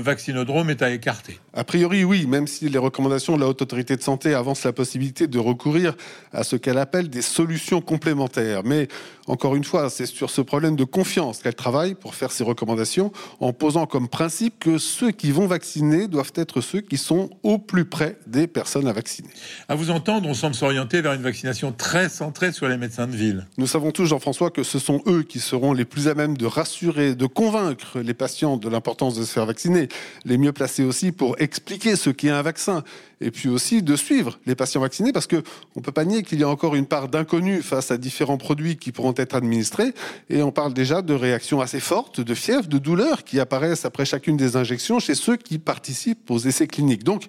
vaccination 0.48 0.68
est 0.70 0.82
à 0.82 0.90
écarter. 0.90 1.38
A 1.54 1.64
priori, 1.64 2.04
oui, 2.04 2.26
même 2.26 2.46
si 2.46 2.68
les 2.68 2.78
recommandations 2.78 3.36
de 3.36 3.40
la 3.40 3.48
Haute 3.48 3.62
Autorité 3.62 3.96
de 3.96 4.02
Santé 4.02 4.34
avancent 4.34 4.64
la 4.64 4.72
possibilité 4.72 5.26
de 5.26 5.38
recourir 5.38 5.94
à 6.32 6.44
ce 6.44 6.56
qu'elle 6.56 6.78
appelle 6.78 7.10
des 7.10 7.22
solutions 7.22 7.80
complémentaires. 7.80 8.62
Mais 8.64 8.88
encore 9.26 9.56
une 9.56 9.64
fois, 9.64 9.90
c'est 9.90 10.06
sur 10.06 10.30
ce 10.30 10.40
problème 10.40 10.76
de 10.76 10.84
confiance 10.84 11.40
qu'elle 11.40 11.54
travaille 11.54 11.94
pour 11.94 12.14
faire 12.14 12.32
ses 12.32 12.44
recommandations, 12.44 13.12
en 13.40 13.52
posant 13.52 13.86
comme 13.86 14.08
principe 14.08 14.58
que 14.58 14.78
ceux 14.78 15.10
qui 15.10 15.32
vont 15.32 15.46
vacciner 15.46 16.08
doivent 16.08 16.32
être 16.34 16.60
ceux 16.60 16.80
qui 16.80 16.96
sont 16.96 17.28
au 17.42 17.58
plus 17.58 17.84
près 17.84 18.18
des 18.26 18.46
personnes 18.46 18.88
à 18.88 18.92
vacciner. 18.92 19.28
À 19.68 19.74
vous 19.74 19.90
entendre, 19.90 20.28
on 20.28 20.34
semble 20.34 20.54
s'orienter 20.54 21.02
vers 21.02 21.12
une 21.12 21.22
vaccination 21.22 21.72
très 21.72 22.08
centrée 22.08 22.52
sur 22.52 22.68
les 22.68 22.76
médecins 22.76 23.06
de 23.06 23.16
ville. 23.16 23.46
Nous 23.58 23.66
savons 23.66 23.90
tous, 23.90 24.06
Jean-François, 24.06 24.50
que 24.50 24.62
ce 24.62 24.78
sont 24.78 25.02
eux 25.06 25.22
qui 25.22 25.40
seront 25.40 25.72
les 25.72 25.84
plus 25.84 26.08
à 26.08 26.14
même 26.14 26.36
de 26.36 26.46
rassurer, 26.46 27.14
de 27.14 27.26
convaincre 27.26 27.98
les 27.98 28.14
patients 28.14 28.56
de 28.56 28.68
l'importance 28.68 29.16
de 29.16 29.24
se 29.24 29.32
faire 29.32 29.46
vacciner. 29.46 29.88
Les 30.24 30.37
mieux 30.38 30.52
placés 30.52 30.84
aussi 30.84 31.12
pour 31.12 31.36
expliquer 31.38 31.96
ce 31.96 32.10
qu'est 32.10 32.30
un 32.30 32.42
vaccin 32.42 32.82
et 33.20 33.30
puis 33.30 33.48
aussi 33.48 33.82
de 33.82 33.96
suivre 33.96 34.38
les 34.46 34.54
patients 34.54 34.80
vaccinés 34.80 35.12
parce 35.12 35.26
que 35.26 35.42
on 35.74 35.80
peut 35.80 35.92
pas 35.92 36.04
nier 36.04 36.22
qu'il 36.22 36.38
y 36.40 36.44
a 36.44 36.48
encore 36.48 36.74
une 36.74 36.86
part 36.86 37.08
d'inconnu 37.08 37.62
face 37.62 37.90
à 37.90 37.98
différents 37.98 38.38
produits 38.38 38.76
qui 38.76 38.92
pourront 38.92 39.14
être 39.16 39.34
administrés 39.34 39.92
et 40.30 40.42
on 40.42 40.52
parle 40.52 40.72
déjà 40.72 41.02
de 41.02 41.14
réactions 41.14 41.60
assez 41.60 41.80
fortes, 41.80 42.20
de 42.20 42.34
fièvre, 42.34 42.68
de 42.68 42.78
douleurs 42.78 43.24
qui 43.24 43.40
apparaissent 43.40 43.84
après 43.84 44.04
chacune 44.04 44.36
des 44.36 44.56
injections 44.56 45.00
chez 45.00 45.14
ceux 45.14 45.36
qui 45.36 45.58
participent 45.58 46.30
aux 46.30 46.38
essais 46.38 46.66
cliniques. 46.66 47.04
Donc, 47.04 47.24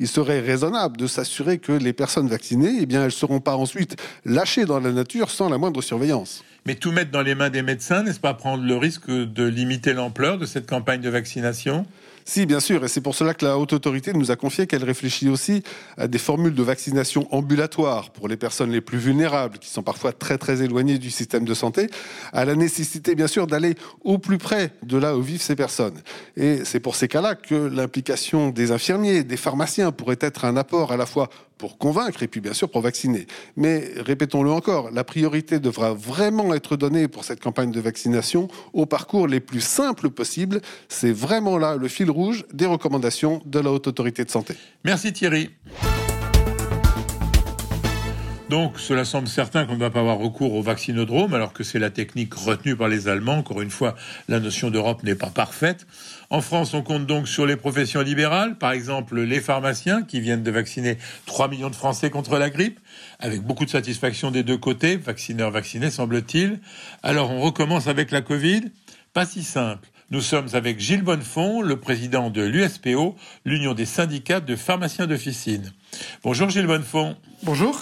il 0.00 0.08
serait 0.08 0.40
raisonnable 0.40 0.96
de 0.96 1.06
s'assurer 1.06 1.58
que 1.58 1.72
les 1.72 1.92
personnes 1.92 2.28
vaccinées, 2.28 2.78
eh 2.80 2.86
bien, 2.86 3.04
elles 3.04 3.12
seront 3.12 3.40
pas 3.40 3.56
ensuite 3.56 3.96
lâchées 4.24 4.64
dans 4.64 4.80
la 4.80 4.92
nature 4.92 5.30
sans 5.30 5.48
la 5.48 5.58
moindre 5.58 5.82
surveillance. 5.82 6.42
Mais 6.66 6.76
tout 6.76 6.92
mettre 6.92 7.10
dans 7.10 7.22
les 7.22 7.34
mains 7.34 7.50
des 7.50 7.62
médecins, 7.62 8.02
n'est-ce 8.02 8.20
pas 8.20 8.32
prendre 8.32 8.64
le 8.64 8.76
risque 8.76 9.10
de 9.10 9.44
limiter 9.44 9.92
l'ampleur 9.92 10.38
de 10.38 10.46
cette 10.46 10.66
campagne 10.66 11.02
de 11.02 11.10
vaccination? 11.10 11.84
Si, 12.24 12.46
bien 12.46 12.60
sûr, 12.60 12.84
et 12.84 12.88
c'est 12.88 13.00
pour 13.00 13.14
cela 13.14 13.34
que 13.34 13.44
la 13.44 13.58
haute 13.58 13.72
autorité 13.72 14.12
nous 14.14 14.30
a 14.30 14.36
confié 14.36 14.66
qu'elle 14.66 14.84
réfléchit 14.84 15.28
aussi 15.28 15.62
à 15.98 16.08
des 16.08 16.18
formules 16.18 16.54
de 16.54 16.62
vaccination 16.62 17.28
ambulatoire 17.34 18.10
pour 18.10 18.28
les 18.28 18.36
personnes 18.36 18.70
les 18.70 18.80
plus 18.80 18.98
vulnérables, 18.98 19.58
qui 19.58 19.68
sont 19.68 19.82
parfois 19.82 20.12
très 20.12 20.38
très 20.38 20.62
éloignées 20.62 20.98
du 20.98 21.10
système 21.10 21.44
de 21.44 21.54
santé, 21.54 21.88
à 22.32 22.44
la 22.44 22.54
nécessité, 22.54 23.14
bien 23.14 23.26
sûr, 23.26 23.46
d'aller 23.46 23.74
au 24.02 24.18
plus 24.18 24.38
près 24.38 24.72
de 24.82 24.96
là 24.96 25.16
où 25.16 25.22
vivent 25.22 25.42
ces 25.42 25.56
personnes. 25.56 26.00
Et 26.36 26.64
c'est 26.64 26.80
pour 26.80 26.96
ces 26.96 27.08
cas-là 27.08 27.34
que 27.34 27.54
l'implication 27.54 28.50
des 28.50 28.72
infirmiers, 28.72 29.22
des 29.22 29.36
pharmaciens 29.36 29.92
pourrait 29.92 30.18
être 30.20 30.44
un 30.44 30.56
apport 30.56 30.92
à 30.92 30.96
la 30.96 31.06
fois 31.06 31.28
pour 31.58 31.78
convaincre 31.78 32.22
et 32.22 32.28
puis 32.28 32.40
bien 32.40 32.52
sûr 32.52 32.68
pour 32.70 32.80
vacciner. 32.80 33.26
Mais 33.56 33.90
répétons-le 33.96 34.50
encore, 34.50 34.90
la 34.90 35.04
priorité 35.04 35.58
devra 35.58 35.94
vraiment 35.94 36.54
être 36.54 36.76
donnée 36.76 37.08
pour 37.08 37.24
cette 37.24 37.40
campagne 37.40 37.70
de 37.70 37.80
vaccination 37.80 38.48
au 38.72 38.86
parcours 38.86 39.28
les 39.28 39.40
plus 39.40 39.60
simples 39.60 40.10
possibles. 40.10 40.60
C'est 40.88 41.12
vraiment 41.12 41.58
là 41.58 41.76
le 41.76 41.88
fil 41.88 42.10
rouge 42.10 42.44
des 42.52 42.66
recommandations 42.66 43.42
de 43.44 43.58
la 43.58 43.70
Haute 43.70 43.86
Autorité 43.86 44.24
de 44.24 44.30
Santé. 44.30 44.54
Merci 44.84 45.12
Thierry. 45.12 45.50
Donc, 48.50 48.78
cela 48.78 49.06
semble 49.06 49.26
certain 49.26 49.64
qu'on 49.64 49.74
ne 49.74 49.80
va 49.80 49.88
pas 49.88 50.00
avoir 50.00 50.18
recours 50.18 50.52
au 50.52 50.60
vaccinodrome, 50.60 51.32
alors 51.32 51.54
que 51.54 51.64
c'est 51.64 51.78
la 51.78 51.88
technique 51.88 52.34
retenue 52.34 52.76
par 52.76 52.88
les 52.88 53.08
Allemands. 53.08 53.38
Encore 53.38 53.62
une 53.62 53.70
fois, 53.70 53.94
la 54.28 54.38
notion 54.38 54.70
d'Europe 54.70 55.02
n'est 55.02 55.14
pas 55.14 55.30
parfaite. 55.30 55.86
En 56.28 56.42
France, 56.42 56.74
on 56.74 56.82
compte 56.82 57.06
donc 57.06 57.26
sur 57.26 57.46
les 57.46 57.56
professions 57.56 58.02
libérales, 58.02 58.58
par 58.58 58.72
exemple 58.72 59.18
les 59.20 59.40
pharmaciens 59.40 60.02
qui 60.02 60.20
viennent 60.20 60.42
de 60.42 60.50
vacciner 60.50 60.98
3 61.24 61.48
millions 61.48 61.70
de 61.70 61.74
Français 61.74 62.10
contre 62.10 62.38
la 62.38 62.50
grippe, 62.50 62.80
avec 63.18 63.42
beaucoup 63.42 63.64
de 63.64 63.70
satisfaction 63.70 64.30
des 64.30 64.42
deux 64.42 64.58
côtés, 64.58 64.96
vaccineurs 64.96 65.50
vaccinés 65.50 65.90
semble-t-il. 65.90 66.60
Alors 67.02 67.30
on 67.30 67.40
recommence 67.40 67.86
avec 67.86 68.10
la 68.10 68.20
Covid 68.20 68.62
Pas 69.14 69.24
si 69.24 69.42
simple. 69.42 69.88
Nous 70.10 70.20
sommes 70.20 70.48
avec 70.52 70.80
Gilles 70.80 71.02
Bonnefond, 71.02 71.62
le 71.62 71.80
président 71.80 72.28
de 72.28 72.42
l'USPO, 72.42 73.16
l'Union 73.46 73.72
des 73.72 73.86
syndicats 73.86 74.40
de 74.40 74.54
pharmaciens 74.54 75.06
d'officine. 75.06 75.72
Bonjour 76.22 76.50
Gilles 76.50 76.66
Bonnefond. 76.66 77.16
Bonjour. 77.42 77.80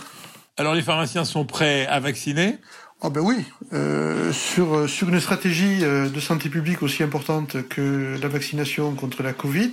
Alors 0.58 0.74
les 0.74 0.82
pharmaciens 0.82 1.24
sont 1.24 1.46
prêts 1.46 1.86
à 1.86 1.98
vacciner? 1.98 2.58
Ah 3.00 3.08
ben 3.08 3.22
oui, 3.22 3.44
euh, 3.72 4.32
sur, 4.32 4.88
sur 4.88 5.08
une 5.08 5.18
stratégie 5.18 5.78
euh, 5.82 6.10
de 6.10 6.20
santé 6.20 6.50
publique 6.50 6.82
aussi 6.82 7.02
importante 7.02 7.66
que 7.68 8.16
la 8.20 8.28
vaccination 8.28 8.94
contre 8.94 9.22
la 9.22 9.32
Covid, 9.32 9.72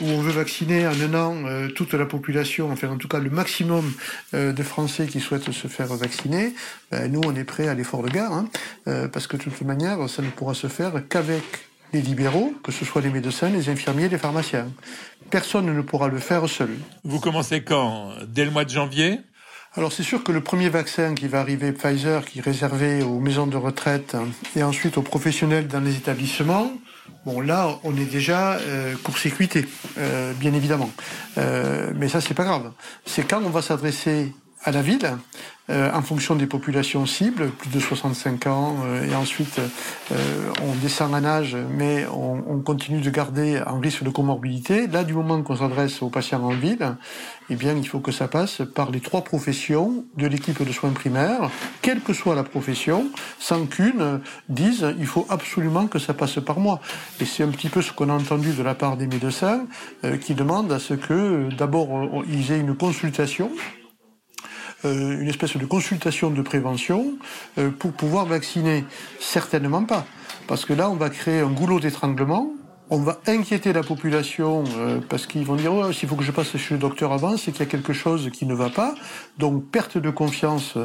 où 0.00 0.04
on 0.06 0.20
veut 0.20 0.32
vacciner 0.32 0.86
en 0.88 1.00
un 1.00 1.14
an 1.14 1.34
euh, 1.46 1.68
toute 1.68 1.94
la 1.94 2.04
population, 2.04 2.70
enfin 2.72 2.88
en 2.88 2.96
tout 2.96 3.06
cas 3.06 3.20
le 3.20 3.30
maximum 3.30 3.90
de 4.32 4.62
Français 4.64 5.06
qui 5.06 5.20
souhaitent 5.20 5.52
se 5.52 5.68
faire 5.68 5.94
vacciner, 5.94 6.52
ben, 6.90 7.10
nous 7.10 7.20
on 7.24 7.34
est 7.36 7.44
prêts 7.44 7.68
à 7.68 7.74
l'effort 7.74 8.02
de 8.02 8.10
gare, 8.10 8.32
hein, 8.32 8.48
parce 9.12 9.28
que 9.28 9.36
de 9.36 9.44
toute 9.44 9.62
manière 9.62 10.08
ça 10.08 10.20
ne 10.20 10.28
pourra 10.28 10.54
se 10.54 10.66
faire 10.66 10.92
qu'avec 11.08 11.44
les 11.92 12.02
libéraux, 12.02 12.52
que 12.62 12.72
ce 12.72 12.84
soit 12.84 13.00
les 13.00 13.10
médecins, 13.10 13.48
les 13.48 13.70
infirmiers, 13.70 14.08
les 14.08 14.18
pharmaciens. 14.18 14.66
Personne 15.30 15.74
ne 15.74 15.80
pourra 15.80 16.08
le 16.08 16.18
faire 16.18 16.46
seul. 16.48 16.70
Vous 17.04 17.20
commencez 17.20 17.62
quand? 17.62 18.12
Dès 18.26 18.44
le 18.44 18.50
mois 18.50 18.64
de 18.64 18.70
janvier? 18.70 19.20
Alors 19.78 19.92
c'est 19.92 20.02
sûr 20.02 20.24
que 20.24 20.32
le 20.32 20.40
premier 20.40 20.70
vaccin 20.70 21.14
qui 21.14 21.28
va 21.28 21.38
arriver, 21.38 21.70
Pfizer, 21.70 22.24
qui 22.24 22.40
est 22.40 22.42
réservé 22.42 23.04
aux 23.04 23.20
maisons 23.20 23.46
de 23.46 23.56
retraite 23.56 24.16
et 24.56 24.64
ensuite 24.64 24.98
aux 24.98 25.02
professionnels 25.02 25.68
dans 25.68 25.78
les 25.78 25.94
établissements, 25.94 26.72
bon 27.24 27.40
là 27.40 27.78
on 27.84 27.96
est 27.96 28.10
déjà 28.10 28.54
euh, 28.54 28.96
court-circuité, 29.04 29.66
euh, 29.98 30.32
bien 30.32 30.52
évidemment. 30.52 30.90
Euh, 31.38 31.92
mais 31.94 32.08
ça 32.08 32.20
c'est 32.20 32.34
pas 32.34 32.42
grave. 32.42 32.72
C'est 33.06 33.22
quand 33.22 33.40
on 33.44 33.50
va 33.50 33.62
s'adresser 33.62 34.32
à 34.64 34.72
la 34.72 34.82
ville, 34.82 35.16
euh, 35.70 35.90
en 35.92 36.00
fonction 36.00 36.34
des 36.34 36.46
populations 36.46 37.04
cibles, 37.04 37.50
plus 37.50 37.68
de 37.68 37.78
65 37.78 38.46
ans, 38.46 38.76
euh, 38.84 39.08
et 39.08 39.14
ensuite 39.14 39.60
euh, 40.10 40.14
on 40.62 40.74
descend 40.76 41.14
en 41.14 41.24
âge, 41.24 41.56
mais 41.76 42.06
on, 42.06 42.42
on, 42.48 42.58
continue 42.60 43.00
de 43.00 43.10
garder 43.10 43.58
un 43.66 43.78
risque 43.78 44.02
de 44.02 44.10
comorbidité. 44.10 44.86
Là, 44.86 45.04
du 45.04 45.12
moment 45.12 45.42
qu'on 45.42 45.56
s'adresse 45.56 46.02
aux 46.02 46.08
patients 46.08 46.42
en 46.42 46.54
ville, 46.54 46.96
eh 47.50 47.54
bien, 47.54 47.76
il 47.76 47.86
faut 47.86 48.00
que 48.00 48.12
ça 48.12 48.28
passe 48.28 48.62
par 48.74 48.90
les 48.90 49.00
trois 49.00 49.22
professions 49.22 50.04
de 50.16 50.26
l'équipe 50.26 50.62
de 50.62 50.72
soins 50.72 50.92
primaires, 50.92 51.50
quelle 51.82 52.00
que 52.00 52.14
soit 52.14 52.34
la 52.34 52.44
profession, 52.44 53.06
sans 53.38 53.66
qu'une 53.66 54.20
dise 54.48 54.86
il 54.98 55.06
faut 55.06 55.26
absolument 55.28 55.86
que 55.86 55.98
ça 55.98 56.14
passe 56.14 56.40
par 56.40 56.60
moi. 56.60 56.80
Et 57.20 57.26
c'est 57.26 57.44
un 57.44 57.48
petit 57.48 57.68
peu 57.68 57.82
ce 57.82 57.92
qu'on 57.92 58.08
a 58.08 58.14
entendu 58.14 58.54
de 58.54 58.62
la 58.62 58.74
part 58.74 58.96
des 58.96 59.06
médecins 59.06 59.66
qui 60.20 60.34
demandent 60.34 60.72
à 60.72 60.78
ce 60.78 60.94
que 60.94 61.48
d'abord 61.54 62.22
ils 62.28 62.52
aient 62.52 62.60
une 62.60 62.74
consultation 62.74 63.50
euh, 64.84 65.20
une 65.20 65.28
espèce 65.28 65.56
de 65.56 65.66
consultation 65.66 66.30
de 66.30 66.40
prévention 66.40 67.14
euh, 67.58 67.70
pour 67.70 67.92
pouvoir 67.92 68.26
vacciner 68.26 68.84
Certainement 69.18 69.84
pas. 69.84 70.06
Parce 70.46 70.64
que 70.64 70.72
là, 70.72 70.88
on 70.88 70.94
va 70.94 71.10
créer 71.10 71.40
un 71.40 71.50
goulot 71.50 71.80
d'étranglement. 71.80 72.52
On 72.90 73.00
va 73.00 73.20
inquiéter 73.26 73.72
la 73.72 73.82
population 73.82 74.64
euh, 74.78 75.00
parce 75.06 75.26
qu'ils 75.26 75.44
vont 75.44 75.56
dire 75.56 75.74
oh, 75.74 75.92
s'il 75.92 76.08
faut 76.08 76.14
que 76.14 76.22
je 76.22 76.30
passe 76.30 76.56
chez 76.56 76.74
le 76.74 76.80
docteur 76.80 77.12
avant, 77.12 77.36
c'est 77.36 77.50
qu'il 77.50 77.60
y 77.60 77.68
a 77.68 77.70
quelque 77.70 77.92
chose 77.92 78.30
qui 78.32 78.46
ne 78.46 78.54
va 78.54 78.70
pas. 78.70 78.94
Donc 79.36 79.68
perte 79.70 79.98
de 79.98 80.10
confiance 80.10 80.78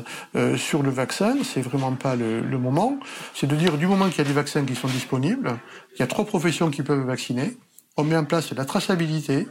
sur 0.57 0.83
le 0.83 0.89
vaccin, 0.89 1.35
c'est 1.43 1.61
vraiment 1.61 1.93
pas 1.93 2.15
le, 2.15 2.41
le 2.41 2.57
moment. 2.57 2.97
C'est 3.33 3.47
de 3.47 3.55
dire 3.55 3.77
du 3.77 3.87
moment 3.87 4.09
qu'il 4.09 4.17
y 4.17 4.21
a 4.21 4.25
des 4.25 4.33
vaccins 4.33 4.65
qui 4.65 4.75
sont 4.75 4.89
disponibles, 4.89 5.57
il 5.95 5.99
y 5.99 6.03
a 6.03 6.07
trois 6.07 6.25
professions 6.25 6.71
qui 6.71 6.81
peuvent 6.81 7.05
vacciner 7.05 7.55
on 7.95 8.03
met 8.03 8.15
en 8.15 8.25
place 8.25 8.51
la 8.53 8.65
traçabilité, 8.65 9.47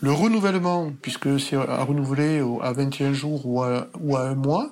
le 0.00 0.12
renouvellement, 0.12 0.92
puisque 1.02 1.38
c'est 1.38 1.56
à 1.56 1.84
renouveler 1.84 2.42
à 2.62 2.72
21 2.72 3.12
jours 3.12 3.46
ou 3.46 3.62
à, 3.62 3.88
ou 4.00 4.16
à 4.16 4.22
un 4.22 4.34
mois, 4.34 4.70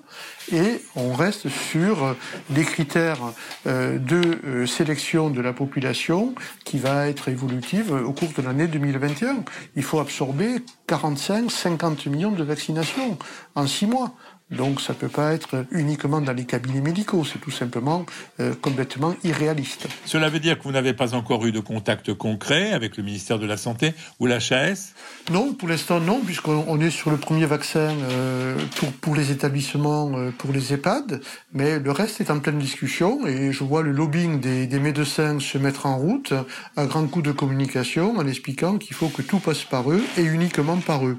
et 0.53 0.81
on 0.97 1.13
reste 1.13 1.49
sur 1.49 2.17
des 2.49 2.65
critères 2.65 3.21
euh, 3.67 3.99
de 3.99 4.39
euh, 4.45 4.67
sélection 4.67 5.29
de 5.29 5.41
la 5.43 5.53
population 5.53 6.35
qui 6.65 6.79
va 6.79 7.09
être 7.09 7.29
évolutive 7.29 7.93
au 7.93 8.13
cours 8.13 8.33
de 8.37 8.43
l'année 8.43 8.67
2021. 8.67 9.45
Il 9.77 9.83
faut 9.83 10.01
absorber 10.01 10.57
45-50 10.89 12.09
millions 12.09 12.33
de 12.33 12.43
vaccinations 12.43 13.19
en 13.55 13.67
six 13.67 13.87
mois. 13.87 14.15
Donc 14.51 14.81
ça 14.81 14.93
ne 14.93 14.99
peut 14.99 15.09
pas 15.09 15.33
être 15.33 15.65
uniquement 15.71 16.21
dans 16.21 16.33
les 16.33 16.45
cabinets 16.45 16.81
médicaux, 16.81 17.25
c'est 17.25 17.39
tout 17.39 17.53
simplement 17.53 18.05
euh, 18.41 18.53
complètement 18.61 19.15
irréaliste. 19.23 19.87
Cela 20.05 20.29
veut 20.29 20.41
dire 20.41 20.59
que 20.59 20.65
vous 20.65 20.73
n'avez 20.73 20.93
pas 20.93 21.15
encore 21.15 21.47
eu 21.47 21.53
de 21.53 21.61
contact 21.61 22.13
concret 22.15 22.73
avec 22.73 22.97
le 22.97 23.05
ministère 23.05 23.39
de 23.39 23.47
la 23.47 23.57
Santé 23.57 23.95
ou 24.19 24.27
l'HAS 24.27 24.93
Non, 25.31 25.53
pour 25.53 25.69
l'instant 25.69 26.01
non, 26.01 26.21
puisqu'on 26.25 26.81
est 26.81 26.91
sur 26.91 27.11
le 27.11 27.17
premier 27.17 27.47
vaccin 27.47 27.95
euh, 28.11 28.57
pour, 28.77 28.91
pour 28.93 29.15
les 29.15 29.31
établissements, 29.31 30.11
euh, 30.17 30.31
pour 30.37 30.53
les 30.53 30.73
EHPAD, 30.73 31.21
mais 31.53 31.79
le 31.79 31.93
reste 31.93 32.21
est 32.21 32.31
en 32.31 32.41
pleine 32.41 32.59
discussion 32.59 33.27
et 33.27 33.53
je 33.53 33.63
vois 33.63 33.83
le 33.83 33.93
lobbying 33.93 34.41
des, 34.41 34.67
des 34.67 34.81
médecins 34.81 35.39
se 35.39 35.59
mettre 35.59 35.87
en 35.87 35.97
route 35.97 36.33
à 36.77 36.87
grands 36.87 37.07
coups 37.07 37.25
de 37.25 37.33
communication 37.33 38.17
en 38.17 38.27
expliquant 38.27 38.79
qu'il 38.79 38.97
faut 38.97 39.09
que 39.09 39.23
tout 39.23 39.39
passe 39.39 39.63
par 39.63 39.91
eux 39.93 40.03
et 40.19 40.23
uniquement 40.23 40.79
par 40.79 41.07
eux. 41.07 41.19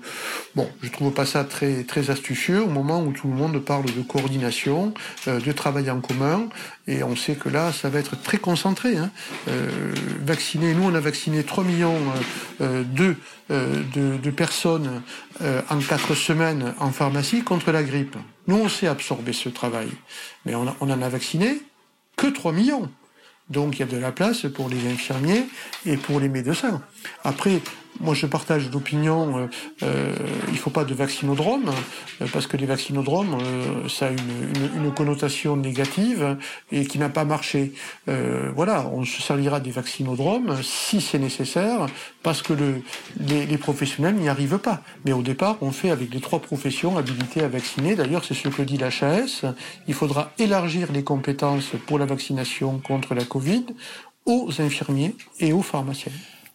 Bon, 0.55 0.69
je 0.81 0.89
trouve 0.89 1.13
pas 1.13 1.25
ça 1.25 1.45
très, 1.45 1.83
très 1.83 2.09
astucieux 2.09 2.61
au 2.61 2.67
moment 2.67 3.01
où 3.01 3.13
tout 3.13 3.20
le 3.27 3.35
monde 3.35 3.59
parle 3.59 3.85
de 3.85 4.01
coordination, 4.01 4.93
euh, 5.27 5.39
de 5.39 5.51
travail 5.51 5.89
en 5.89 6.01
commun, 6.01 6.47
et 6.87 7.03
on 7.03 7.15
sait 7.15 7.35
que 7.35 7.49
là, 7.49 7.71
ça 7.71 7.89
va 7.89 7.99
être 7.99 8.21
très 8.21 8.37
concentré. 8.37 8.97
Hein. 8.97 9.11
Euh, 9.47 9.69
vacciner, 10.23 10.73
nous, 10.73 10.83
on 10.83 10.95
a 10.95 10.99
vacciné 10.99 11.43
3 11.43 11.63
millions 11.63 11.97
euh, 12.61 12.83
de, 12.83 13.15
de, 13.49 14.29
personnes 14.31 15.01
en 15.41 15.79
4 15.79 16.15
semaines 16.15 16.73
en 16.79 16.91
pharmacie 16.91 17.43
contre 17.43 17.71
la 17.71 17.83
grippe. 17.83 18.15
Nous, 18.47 18.55
on 18.55 18.69
sait 18.69 18.87
absorber 18.87 19.33
ce 19.33 19.49
travail, 19.49 19.89
mais 20.45 20.55
on, 20.55 20.73
on 20.79 20.89
en 20.89 21.01
a 21.01 21.09
vacciné 21.09 21.61
que 22.15 22.27
3 22.27 22.53
millions. 22.53 22.89
Donc 23.51 23.75
il 23.75 23.79
y 23.81 23.83
a 23.83 23.85
de 23.85 23.97
la 23.97 24.11
place 24.11 24.45
pour 24.53 24.69
les 24.69 24.87
infirmiers 24.89 25.43
et 25.85 25.97
pour 25.97 26.19
les 26.19 26.29
médecins. 26.29 26.81
Après, 27.23 27.61
moi, 27.99 28.13
je 28.13 28.25
partage 28.25 28.71
l'opinion, 28.71 29.37
euh, 29.37 29.47
euh, 29.83 30.13
il 30.47 30.53
ne 30.53 30.57
faut 30.57 30.69
pas 30.69 30.85
de 30.85 30.93
vaccinodrome, 30.93 31.71
euh, 32.21 32.27
parce 32.31 32.47
que 32.47 32.57
les 32.57 32.65
vaccinodromes, 32.65 33.37
ça 33.89 34.07
a 34.07 34.09
une, 34.09 34.83
une, 34.83 34.91
connotation 34.93 35.55
négative 35.55 36.37
et 36.71 36.85
qui 36.85 36.99
n'a 36.99 37.09
pas 37.09 37.25
marché. 37.25 37.73
voilà, 38.07 38.87
on 38.91 39.05
se 39.05 39.21
servira 39.21 39.59
des 39.59 39.71
vaccinodromes 39.71 40.61
si 40.63 41.01
c'est 41.01 41.19
nécessaire, 41.19 41.87
parce 42.23 42.41
que 42.41 42.53
le, 42.53 42.81
les, 43.19 43.45
les, 43.45 43.57
professionnels 43.57 44.15
n'y 44.15 44.29
arrivent 44.29 44.57
pas. 44.57 44.81
Mais 45.05 45.13
au 45.13 45.21
départ, 45.21 45.57
on 45.61 45.71
fait 45.71 45.91
avec 45.91 46.13
les 46.13 46.19
trois 46.19 46.39
professions 46.39 46.97
habilitées 46.97 47.41
à 47.41 47.47
vacciner. 47.47 47.95
D'ailleurs, 47.95 48.25
c'est 48.25 48.33
ce 48.33 48.49
que 48.49 48.61
dit 48.61 48.77
l'HAS. 48.77 49.45
Il 49.87 49.93
faudra 49.93 50.31
élargir 50.37 50.91
les 50.91 51.03
compétences 51.03 51.71
pour 51.87 51.99
la 51.99 52.05
vaccination 52.05 52.79
contre 52.79 53.15
la 53.15 53.23
Covid 53.23 53.65
aux 54.25 54.49
infirmiers 54.59 55.15
et 55.39 55.53
aux 55.53 55.63
pharmaciens. 55.63 56.11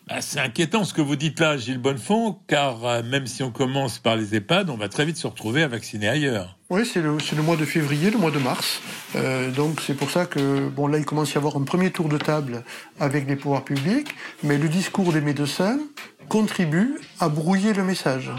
Ah, 0.09 0.21
c'est 0.21 0.39
inquiétant 0.39 0.85
ce 0.85 0.95
que 0.95 1.01
vous 1.01 1.17
dites 1.17 1.41
là, 1.41 1.57
Gilles 1.57 1.79
Bonnefond, 1.79 2.39
car 2.47 2.85
euh, 2.85 3.03
même 3.03 3.27
si 3.27 3.43
on 3.43 3.51
commence 3.51 3.99
par 3.99 4.15
les 4.15 4.37
EHPAD, 4.37 4.71
on 4.71 4.77
va 4.77 4.89
très 4.89 5.05
vite 5.05 5.17
se 5.17 5.27
retrouver 5.27 5.65
à 5.65 5.69
vacciner 5.69 6.09
ailleurs. 6.09 6.57
Oui, 6.71 6.87
c'est 6.87 7.03
le, 7.03 7.17
le, 7.17 7.43
mois 7.43 7.57
de 7.57 7.65
février, 7.65 8.13
le 8.13 8.19
mois 8.19 8.31
de 8.31 8.39
mars. 8.39 8.81
Euh, 9.17 9.51
donc 9.51 9.81
c'est 9.85 9.95
pour 9.95 10.09
ça 10.11 10.25
que 10.25 10.69
bon 10.69 10.87
là 10.87 10.99
il 10.99 11.05
commence 11.05 11.31
à 11.31 11.35
y 11.35 11.37
avoir 11.39 11.57
un 11.57 11.65
premier 11.65 11.91
tour 11.91 12.09
de 12.09 12.19
table 12.19 12.63
avec 13.01 13.27
les 13.27 13.35
pouvoirs 13.35 13.65
publics, 13.65 14.15
mais 14.45 14.59
le 14.59 14.69
discours 14.69 15.13
des 15.13 15.21
médecins 15.21 15.81
contribue 16.29 16.95
à 17.19 17.29
brouiller 17.29 17.73
le 17.73 17.83
message. 17.83 18.31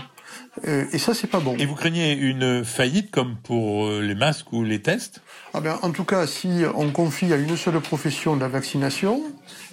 Euh, 0.66 0.86
et 0.94 0.98
ça, 0.98 1.14
c'est 1.14 1.28
pas 1.28 1.40
bon. 1.42 1.56
Et 1.58 1.66
vous 1.66 1.76
craignez 1.76 2.14
une 2.14 2.64
faillite 2.64 3.12
comme 3.12 3.36
pour 3.36 3.92
les 3.92 4.16
masques 4.16 4.54
ou 4.54 4.64
les 4.64 4.82
tests? 4.82 5.22
Ah 5.54 5.60
ben, 5.60 5.78
En 5.82 5.92
tout 5.92 6.06
cas, 6.06 6.28
si 6.28 6.64
on 6.76 6.92
confie 6.92 7.34
à 7.34 7.36
une 7.36 7.58
seule 7.58 7.80
profession 7.82 8.36
la 8.38 8.48
vaccination, 8.48 9.22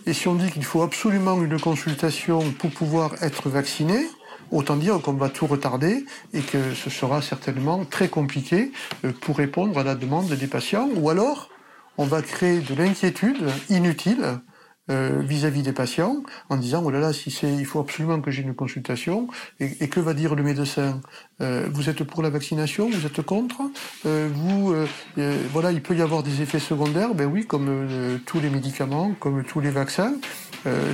et 0.07 0.13
si 0.13 0.29
on 0.29 0.35
dit 0.35 0.51
qu'il 0.51 0.65
faut 0.65 0.83
absolument 0.83 1.43
une 1.43 1.59
consultation 1.59 2.41
pour 2.59 2.71
pouvoir 2.71 3.23
être 3.23 3.49
vacciné, 3.49 4.07
autant 4.51 4.77
dire 4.77 5.01
qu'on 5.01 5.15
va 5.15 5.31
tout 5.31 5.47
retarder 5.47 6.05
et 6.33 6.41
que 6.41 6.75
ce 6.75 6.91
sera 6.91 7.23
certainement 7.23 7.85
très 7.85 8.09
compliqué 8.09 8.71
euh, 9.05 9.13
pour 9.21 9.39
répondre 9.39 9.79
à 9.79 9.85
la 9.85 9.95
demande 9.95 10.29
des 10.29 10.47
patients, 10.47 10.89
ou 10.95 11.09
alors 11.09 11.49
on 11.97 12.05
va 12.05 12.23
créer 12.23 12.61
de 12.61 12.75
l'inquiétude 12.75 13.45
inutile 13.71 14.41
euh, 14.91 15.23
vis-à-vis 15.25 15.63
des 15.63 15.73
patients 15.73 16.23
en 16.51 16.59
disant 16.59 16.83
oh 16.85 16.91
là 16.91 17.01
là 17.01 17.15
si 17.15 17.31
il 17.43 17.65
faut 17.65 17.81
absolument 17.81 18.21
que 18.21 18.31
j'ai 18.31 18.43
une 18.43 18.55
consultation. 18.55 19.29
Et, 19.59 19.83
et, 19.83 19.89
que 19.89 19.99
va 19.99 20.13
dire 20.13 20.35
le 20.35 20.43
médecin? 20.43 21.01
Euh, 21.41 21.69
vous 21.73 21.89
êtes 21.89 22.05
pour 22.05 22.23
la 22.23 22.29
vaccination? 22.29 22.91
Vous 22.91 23.07
êtes 23.07 23.23
contre? 23.23 23.63
Euh, 24.05 24.29
vous 24.31 24.75
euh, 25.19 25.39
voilà 25.53 25.73
il 25.73 25.81
peut 25.81 25.97
y 25.97 26.03
avoir 26.03 26.23
des 26.23 26.43
effets 26.43 26.59
secondaires? 26.59 27.15
Ben 27.15 27.27
oui 27.27 27.47
comme 27.47 27.89
tous 28.27 28.41
les 28.41 28.51
médicaments 28.51 29.13
comme 29.19 29.43
tous 29.43 29.61
les 29.61 29.71
vaccins. 29.71 30.15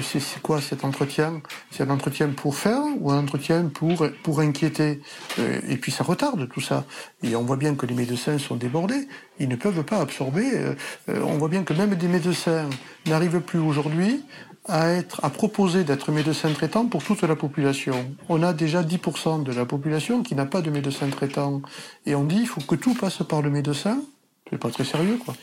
C'est 0.02 0.42
quoi 0.42 0.60
cet 0.60 0.84
entretien? 0.84 1.42
C'est 1.70 1.84
un 1.84 1.90
entretien 1.90 2.28
pour 2.28 2.56
faire 2.56 2.82
ou 2.98 3.12
un 3.12 3.18
entretien 3.18 3.70
pour 3.72 4.06
pour 4.22 4.40
inquiéter? 4.40 5.00
Et 5.38 5.76
puis 5.76 5.92
ça 5.92 6.02
retarde 6.04 6.48
tout 6.48 6.60
ça. 6.60 6.84
Et 7.22 7.36
on 7.36 7.42
voit 7.42 7.56
bien 7.56 7.76
que 7.76 7.86
les 7.86 7.94
médecins 7.94 8.38
sont 8.38 8.56
débordés. 8.56 9.06
Ils 9.38 9.48
ne 9.48 9.56
peuvent 9.56 9.84
pas 9.84 10.00
absorber 10.00 10.74
on 11.08 11.38
voit 11.38 11.48
bien 11.48 11.62
que 11.62 11.72
même 11.72 11.94
des 11.94 12.08
médecins 12.08 12.68
n'arrivent 13.06 13.40
plus 13.40 13.60
aujourd'hui 13.60 13.79
aujourd'hui 13.80 14.22
à, 14.68 14.90
être, 14.90 15.24
à 15.24 15.30
proposer 15.30 15.84
d'être 15.84 16.12
médecin 16.12 16.52
traitant 16.52 16.86
pour 16.86 17.02
toute 17.02 17.22
la 17.22 17.36
population. 17.36 18.14
On 18.28 18.42
a 18.42 18.52
déjà 18.52 18.82
10% 18.82 19.42
de 19.42 19.52
la 19.52 19.64
population 19.64 20.22
qui 20.22 20.34
n'a 20.34 20.46
pas 20.46 20.60
de 20.60 20.70
médecin 20.70 21.08
traitant. 21.08 21.62
Et 22.06 22.14
on 22.14 22.24
dit 22.24 22.40
il 22.40 22.46
faut 22.46 22.60
que 22.60 22.74
tout 22.74 22.94
passe 22.94 23.22
par 23.28 23.42
le 23.42 23.50
médecin. 23.50 24.02
C'est 24.50 24.58
pas 24.58 24.70
très 24.70 24.84
sérieux, 24.84 25.18
quoi. 25.24 25.34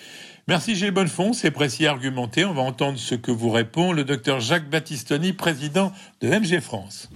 Merci 0.48 0.76
Gilles 0.76 0.92
Bonnefond, 0.92 1.34
c'est 1.34 1.52
précis 1.52 1.84
et 1.84 1.88
argumenté. 1.88 2.46
On 2.46 2.54
va 2.54 2.62
entendre 2.62 2.98
ce 2.98 3.16
que 3.16 3.32
vous 3.32 3.50
répond 3.50 3.92
le 3.92 4.06
docteur 4.06 4.40
Jacques 4.40 4.70
Battistoni, 4.70 5.34
président 5.34 5.92
de 6.22 6.30
MG 6.30 6.62
France. 6.62 7.10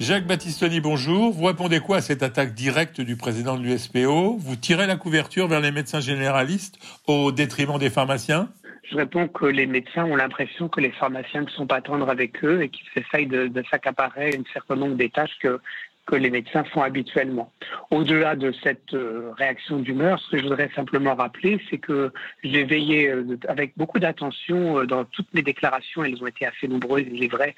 Jacques 0.00 0.26
Battistoni, 0.26 0.80
bonjour. 0.80 1.32
Vous 1.32 1.44
répondez 1.44 1.80
quoi 1.80 1.96
à 1.96 2.00
cette 2.00 2.22
attaque 2.22 2.54
directe 2.54 3.00
du 3.00 3.16
président 3.16 3.58
de 3.58 3.64
l'USPO 3.64 4.36
Vous 4.38 4.54
tirez 4.54 4.86
la 4.86 4.94
couverture 4.94 5.48
vers 5.48 5.60
les 5.60 5.72
médecins 5.72 5.98
généralistes 5.98 6.78
au 7.08 7.32
détriment 7.32 7.78
des 7.78 7.90
pharmaciens? 7.90 8.48
Je 8.88 8.96
réponds 8.96 9.26
que 9.26 9.44
les 9.44 9.66
médecins 9.66 10.04
ont 10.04 10.14
l'impression 10.14 10.68
que 10.68 10.80
les 10.80 10.92
pharmaciens 10.92 11.42
ne 11.42 11.48
sont 11.48 11.66
pas 11.66 11.80
tendres 11.80 12.08
avec 12.08 12.44
eux 12.44 12.62
et 12.62 12.68
qu'ils 12.68 12.86
essayent 12.94 13.26
de, 13.26 13.50
s'accaparer 13.70 14.30
un 14.38 14.44
certain 14.52 14.76
nombre 14.76 14.94
des 14.94 15.10
tâches 15.10 15.36
que 15.40 15.60
que 16.08 16.16
les 16.16 16.30
médecins 16.30 16.64
font 16.64 16.82
habituellement. 16.82 17.52
Au-delà 17.90 18.34
de 18.34 18.50
cette 18.62 18.94
euh, 18.94 19.30
réaction 19.36 19.78
d'humeur, 19.78 20.18
ce 20.18 20.30
que 20.30 20.38
je 20.38 20.42
voudrais 20.44 20.70
simplement 20.74 21.14
rappeler, 21.14 21.60
c'est 21.68 21.76
que 21.76 22.10
j'ai 22.42 22.64
veillé 22.64 23.10
euh, 23.10 23.38
avec 23.46 23.74
beaucoup 23.76 23.98
d'attention 23.98 24.78
euh, 24.78 24.86
dans 24.86 25.04
toutes 25.04 25.32
mes 25.34 25.42
déclarations, 25.42 26.02
elles 26.02 26.22
ont 26.22 26.26
été 26.26 26.46
assez 26.46 26.66
nombreuses, 26.66 27.04
il 27.12 27.22
est 27.22 27.32
vrai, 27.32 27.54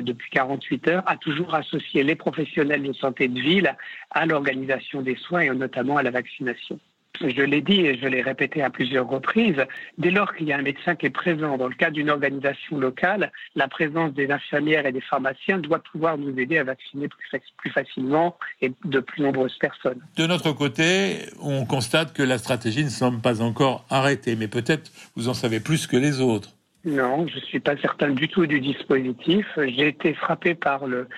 depuis 0.00 0.30
48 0.30 0.88
heures, 0.88 1.02
à 1.06 1.16
toujours 1.16 1.54
associer 1.54 2.04
les 2.04 2.14
professionnels 2.14 2.84
de 2.84 2.92
santé 2.92 3.26
de 3.26 3.40
ville 3.40 3.76
à 4.12 4.26
l'organisation 4.26 5.02
des 5.02 5.16
soins 5.16 5.40
et 5.40 5.50
notamment 5.50 5.96
à 5.96 6.02
la 6.02 6.10
vaccination 6.10 6.78
je 7.20 7.42
l'ai 7.42 7.60
dit 7.60 7.80
et 7.80 7.98
je 7.98 8.06
l'ai 8.06 8.22
répété 8.22 8.62
à 8.62 8.70
plusieurs 8.70 9.08
reprises, 9.08 9.64
dès 9.98 10.10
lors 10.10 10.34
qu'il 10.34 10.46
y 10.46 10.52
a 10.52 10.58
un 10.58 10.62
médecin 10.62 10.94
qui 10.94 11.06
est 11.06 11.10
présent 11.10 11.56
dans 11.56 11.68
le 11.68 11.74
cadre 11.74 11.94
d'une 11.94 12.10
organisation 12.10 12.78
locale, 12.78 13.32
la 13.54 13.68
présence 13.68 14.12
des 14.14 14.30
infirmières 14.30 14.86
et 14.86 14.92
des 14.92 15.00
pharmaciens 15.00 15.58
doit 15.58 15.80
pouvoir 15.80 16.18
nous 16.18 16.38
aider 16.38 16.58
à 16.58 16.64
vacciner 16.64 17.08
plus, 17.56 17.70
facilement 17.70 18.36
et 18.60 18.72
de 18.84 19.00
plus 19.00 19.22
nombreuses 19.22 19.56
personnes. 19.58 20.00
De 20.16 20.26
notre 20.26 20.52
côté, 20.52 21.26
on 21.40 21.64
constate 21.66 22.12
que 22.12 22.22
la 22.22 22.38
stratégie 22.38 22.84
ne 22.84 22.90
semble 22.90 23.20
pas 23.20 23.42
encore 23.42 23.84
arrêtée, 23.90 24.36
mais 24.36 24.48
peut-être 24.48 24.90
vous 25.16 25.28
en 25.28 25.34
savez 25.34 25.60
plus 25.60 25.86
que 25.86 25.96
les 25.96 26.20
autres. 26.20 26.54
Non, 26.84 27.26
je 27.26 27.36
ne 27.36 27.40
suis 27.40 27.60
pas 27.60 27.76
certain 27.76 28.10
du 28.10 28.28
tout 28.28 28.46
du 28.46 28.60
dispositif. 28.60 29.46
J'ai 29.56 29.88
été 29.88 30.14
frappé 30.14 30.54
par 30.54 30.86
le, 30.86 31.08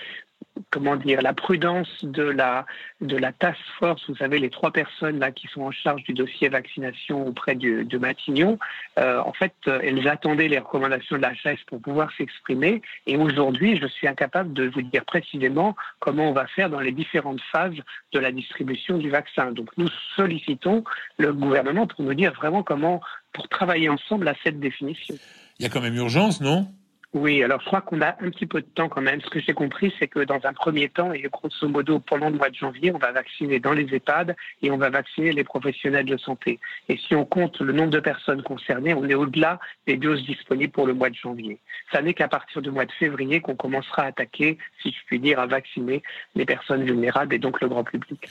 comment 0.70 0.96
dire, 0.96 1.23
la 1.23 1.33
prudence 1.33 2.05
de 2.05 2.23
la, 2.23 2.66
de 3.01 3.16
la 3.16 3.33
task 3.33 3.61
force, 3.79 4.03
vous 4.09 4.16
savez, 4.16 4.38
les 4.38 4.51
trois 4.51 4.70
personnes 4.70 5.18
là 5.18 5.31
qui 5.31 5.46
sont 5.49 5.62
en 5.62 5.70
charge 5.70 6.03
du 6.05 6.12
dossier 6.12 6.49
vaccination 6.49 7.27
auprès 7.27 7.55
du, 7.55 7.85
de 7.85 7.99
Matignon, 7.99 8.59
euh, 8.99 9.20
en 9.20 9.33
fait, 9.33 9.55
euh, 9.68 9.81
elles 9.83 10.07
attendaient 10.09 10.49
les 10.49 10.59
recommandations 10.59 11.16
de 11.16 11.23
la 11.23 11.33
HAS 11.44 11.57
pour 11.66 11.81
pouvoir 11.81 12.11
s'exprimer. 12.16 12.83
Et 13.07 13.16
aujourd'hui, 13.16 13.79
je 13.81 13.87
suis 13.87 14.07
incapable 14.09 14.53
de 14.53 14.68
vous 14.68 14.83
dire 14.83 15.05
précisément 15.05 15.77
comment 15.99 16.31
on 16.31 16.33
va 16.33 16.46
faire 16.46 16.70
dans 16.70 16.81
les 16.81 16.92
différentes 16.92 17.40
phases 17.53 17.77
de 18.12 18.18
la 18.18 18.33
distribution 18.33 18.99
du 18.99 19.11
vaccin. 19.11 19.53
Donc, 19.53 19.68
nous 19.77 19.88
sollicitons 20.16 20.85
le 21.18 21.33
gouvernement 21.33 21.87
pour 21.87 22.05
nous 22.05 22.14
dire 22.14 22.33
vraiment 22.35 22.62
comment, 22.62 23.01
pour 23.33 23.49
travailler 23.49 23.88
ensemble 23.88 24.29
à 24.29 24.35
cette 24.42 24.61
définition. 24.61 25.14
Il 25.59 25.64
y 25.64 25.66
a 25.66 25.68
quand 25.68 25.81
même 25.81 25.96
urgence, 25.96 26.40
non? 26.40 26.68
Oui, 27.12 27.42
alors 27.42 27.61
je 27.61 27.66
crois 27.66 27.81
qu'on 27.81 28.01
a 28.03 28.11
un 28.20 28.31
petit 28.31 28.46
peu 28.46 28.61
de 28.61 28.66
temps 28.66 28.88
quand 28.88 29.01
même. 29.01 29.20
Ce 29.20 29.29
que 29.31 29.40
j'ai 29.40 29.53
compris, 29.53 29.92
c'est 29.99 30.07
que 30.07 30.20
dans 30.20 30.38
un 30.44 30.53
premier 30.53 30.88
temps, 30.88 31.12
et 31.12 31.23
grosso 31.23 31.68
modo 31.68 31.99
pendant 31.99 32.31
le 32.31 32.37
mois 32.37 32.51
de 32.51 32.55
janvier, 32.55 32.92
on 32.94 32.99
va 32.99 33.11
vacciner 33.11 33.59
dans 33.59 33.73
les 33.73 33.92
EHPAD 33.92 34.37
et 34.62 34.70
on 34.70 34.77
va 34.77 34.90
vacciner 34.90 35.33
les 35.33 35.42
professionnels 35.42 36.07
de 36.07 36.16
santé. 36.16 36.61
Et 36.88 36.96
si 36.96 37.16
on 37.16 37.25
compte 37.25 37.61
le 37.61 37.73
nombre 37.73 37.90
de 37.90 37.99
personnes 37.99 38.44
concernées, 38.44 38.94
on 38.94 39.09
est 39.09 39.14
au-delà 39.14 39.59
des 39.88 39.96
doses 39.96 40.25
disponibles 40.25 40.73
pour 40.73 40.87
le 40.87 40.94
mois 40.94 41.11
de 41.11 41.16
janvier. 41.16 41.59
Ça 41.90 42.01
n'est 42.01 42.14
qu'à 42.14 42.29
partir 42.29 42.62
du 42.62 42.70
mois 42.70 42.87
de 42.87 42.92
février 42.92 43.40
qu'on 43.40 43.57
commencera 43.57 44.03
à 44.03 44.07
attaquer, 44.07 44.59
si 44.81 44.90
je 44.92 44.99
puis 45.07 45.18
dire, 45.18 45.40
à 45.40 45.46
vacciner 45.46 46.05
les 46.37 46.44
personnes 46.44 46.85
vulnérables 46.85 47.35
et 47.35 47.40
donc 47.40 47.61
le 47.61 47.68
grand 47.68 47.83
public. 47.83 48.29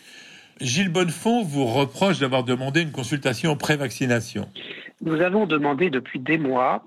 Gilles 0.61 0.91
Bonnefond 0.91 1.43
vous 1.43 1.65
reproche 1.65 2.19
d'avoir 2.19 2.45
demandé 2.45 2.81
une 2.81 2.91
consultation 2.91 3.57
pré-vaccination. 3.57 4.47
Nous 5.01 5.19
avons 5.21 5.45
demandé 5.45 5.89
depuis 5.89 6.19
des 6.19 6.37
mois 6.37 6.85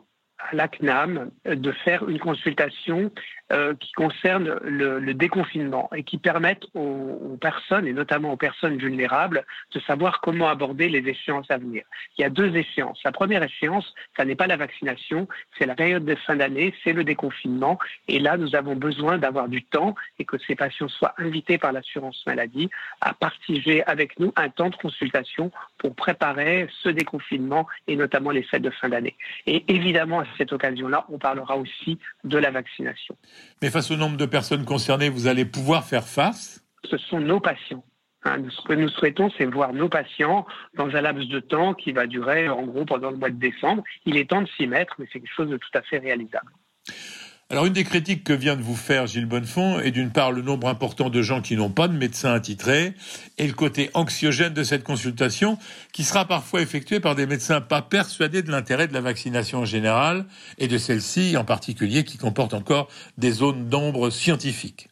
à 0.50 0.55
l'ACNAM 0.55 1.31
de 1.44 1.72
faire 1.72 2.09
une 2.09 2.18
consultation 2.18 3.11
euh, 3.52 3.74
qui 3.74 3.92
concernent 3.92 4.59
le, 4.62 5.12
déconfinement 5.12 5.90
et 5.94 6.05
qui 6.05 6.16
permettent 6.16 6.64
aux, 6.72 7.37
personnes, 7.38 7.87
et 7.87 7.92
notamment 7.92 8.33
aux 8.33 8.37
personnes 8.37 8.78
vulnérables, 8.78 9.44
de 9.74 9.81
savoir 9.81 10.22
comment 10.22 10.48
aborder 10.48 10.88
les 10.88 11.07
échéances 11.07 11.50
à 11.50 11.59
venir. 11.59 11.85
Il 12.16 12.22
y 12.22 12.24
a 12.24 12.31
deux 12.31 12.57
échéances. 12.57 12.98
La 13.05 13.12
première 13.12 13.42
échéance, 13.42 13.92
ça 14.16 14.24
n'est 14.24 14.37
pas 14.37 14.46
la 14.46 14.57
vaccination, 14.57 15.28
c'est 15.59 15.66
la 15.66 15.74
période 15.74 16.05
de 16.07 16.14
fin 16.14 16.37
d'année, 16.37 16.72
c'est 16.83 16.94
le 16.94 17.05
déconfinement. 17.05 17.78
Et 18.09 18.20
là, 18.20 18.38
nous 18.38 18.57
avons 18.57 18.74
besoin 18.74 19.18
d'avoir 19.18 19.48
du 19.48 19.62
temps 19.62 19.94
et 20.18 20.24
que 20.24 20.38
ces 20.46 20.55
patients 20.55 20.88
soient 20.88 21.14
invités 21.18 21.59
par 21.59 21.72
l'assurance 21.72 22.24
maladie 22.26 22.70
à 23.02 23.12
partager 23.12 23.85
avec 23.85 24.18
nous 24.18 24.33
un 24.37 24.48
temps 24.48 24.70
de 24.70 24.76
consultation 24.76 25.52
pour 25.76 25.94
préparer 25.94 26.68
ce 26.83 26.88
déconfinement 26.88 27.66
et 27.87 27.96
notamment 27.96 28.31
les 28.31 28.44
fêtes 28.44 28.62
de 28.62 28.70
fin 28.70 28.88
d'année. 28.88 29.16
Et 29.46 29.62
évidemment, 29.68 30.20
à 30.20 30.26
cette 30.37 30.53
occasion-là, 30.53 31.07
on 31.09 31.18
parlera 31.18 31.57
aussi 31.57 31.99
de 32.25 32.38
la 32.38 32.51
vaccination. 32.51 33.16
Mais 33.61 33.71
face 33.71 33.90
au 33.90 33.97
nombre 33.97 34.16
de 34.16 34.27
personnes 34.27 34.64
concernées, 34.64 35.09
vous 35.09 35.27
allez 35.27 35.45
pouvoir 35.45 35.85
faire 35.85 36.05
face 36.05 36.64
Ce 36.85 36.97
sont 36.97 37.21
nos 37.21 37.40
patients. 37.40 37.85
Hein, 38.25 38.45
ce 38.51 38.62
que 38.68 38.75
nous 38.75 38.88
souhaitons, 38.88 39.31
c'est 39.37 39.47
voir 39.47 39.73
nos 39.73 39.88
patients 39.88 40.47
dans 40.75 40.87
un 40.87 41.01
laps 41.01 41.29
de 41.29 41.40
temps 41.40 41.75
qui 41.75 41.92
va 41.92 42.07
durer 42.07 42.49
en 42.49 42.62
gros 42.62 42.85
pendant 42.85 43.11
le 43.11 43.16
mois 43.16 43.31
de 43.31 43.38
décembre. 43.38 43.83
Il 44.07 44.16
est 44.16 44.31
temps 44.31 44.42
de 44.42 44.49
s'y 44.57 44.66
mettre, 44.66 44.95
mais 44.99 45.07
c'est 45.12 45.18
quelque 45.18 45.35
chose 45.35 45.51
de 45.51 45.57
tout 45.57 45.71
à 45.75 45.83
fait 45.83 45.99
réalisable. 45.99 46.53
Alors 47.53 47.67
une 47.67 47.75
des 47.75 47.85
critiques 47.85 48.25
que 48.25 48.33
vient 48.33 48.57
de 48.57 48.62
vous 48.62 48.75
faire 48.75 49.07
Gilles 49.07 49.27
Bonnefond 49.27 49.79
est 49.79 49.91
d'une 49.91 50.11
part 50.11 50.33
le 50.33 50.41
nombre 50.41 50.69
important 50.69 51.11
de 51.11 51.21
gens 51.21 51.43
qui 51.43 51.55
n'ont 51.55 51.69
pas 51.69 51.87
de 51.87 51.93
médecin 51.93 52.33
attitré 52.33 52.95
et 53.37 53.47
le 53.47 53.53
côté 53.53 53.91
anxiogène 53.93 54.55
de 54.55 54.62
cette 54.62 54.83
consultation 54.85 55.59
qui 55.93 56.03
sera 56.03 56.25
parfois 56.25 56.62
effectuée 56.62 56.99
par 56.99 57.15
des 57.15 57.27
médecins 57.27 57.61
pas 57.61 57.83
persuadés 57.83 58.41
de 58.41 58.51
l'intérêt 58.51 58.88
de 58.88 58.95
la 58.95 59.03
vaccination 59.03 59.59
en 59.59 59.65
général 59.67 60.25
et 60.57 60.67
de 60.67 60.79
celle-ci 60.79 61.37
en 61.37 61.45
particulier 61.45 62.05
qui 62.05 62.17
comporte 62.17 62.55
encore 62.55 62.88
des 63.19 63.33
zones 63.33 63.69
d'ombre 63.69 64.09
scientifiques. 64.09 64.88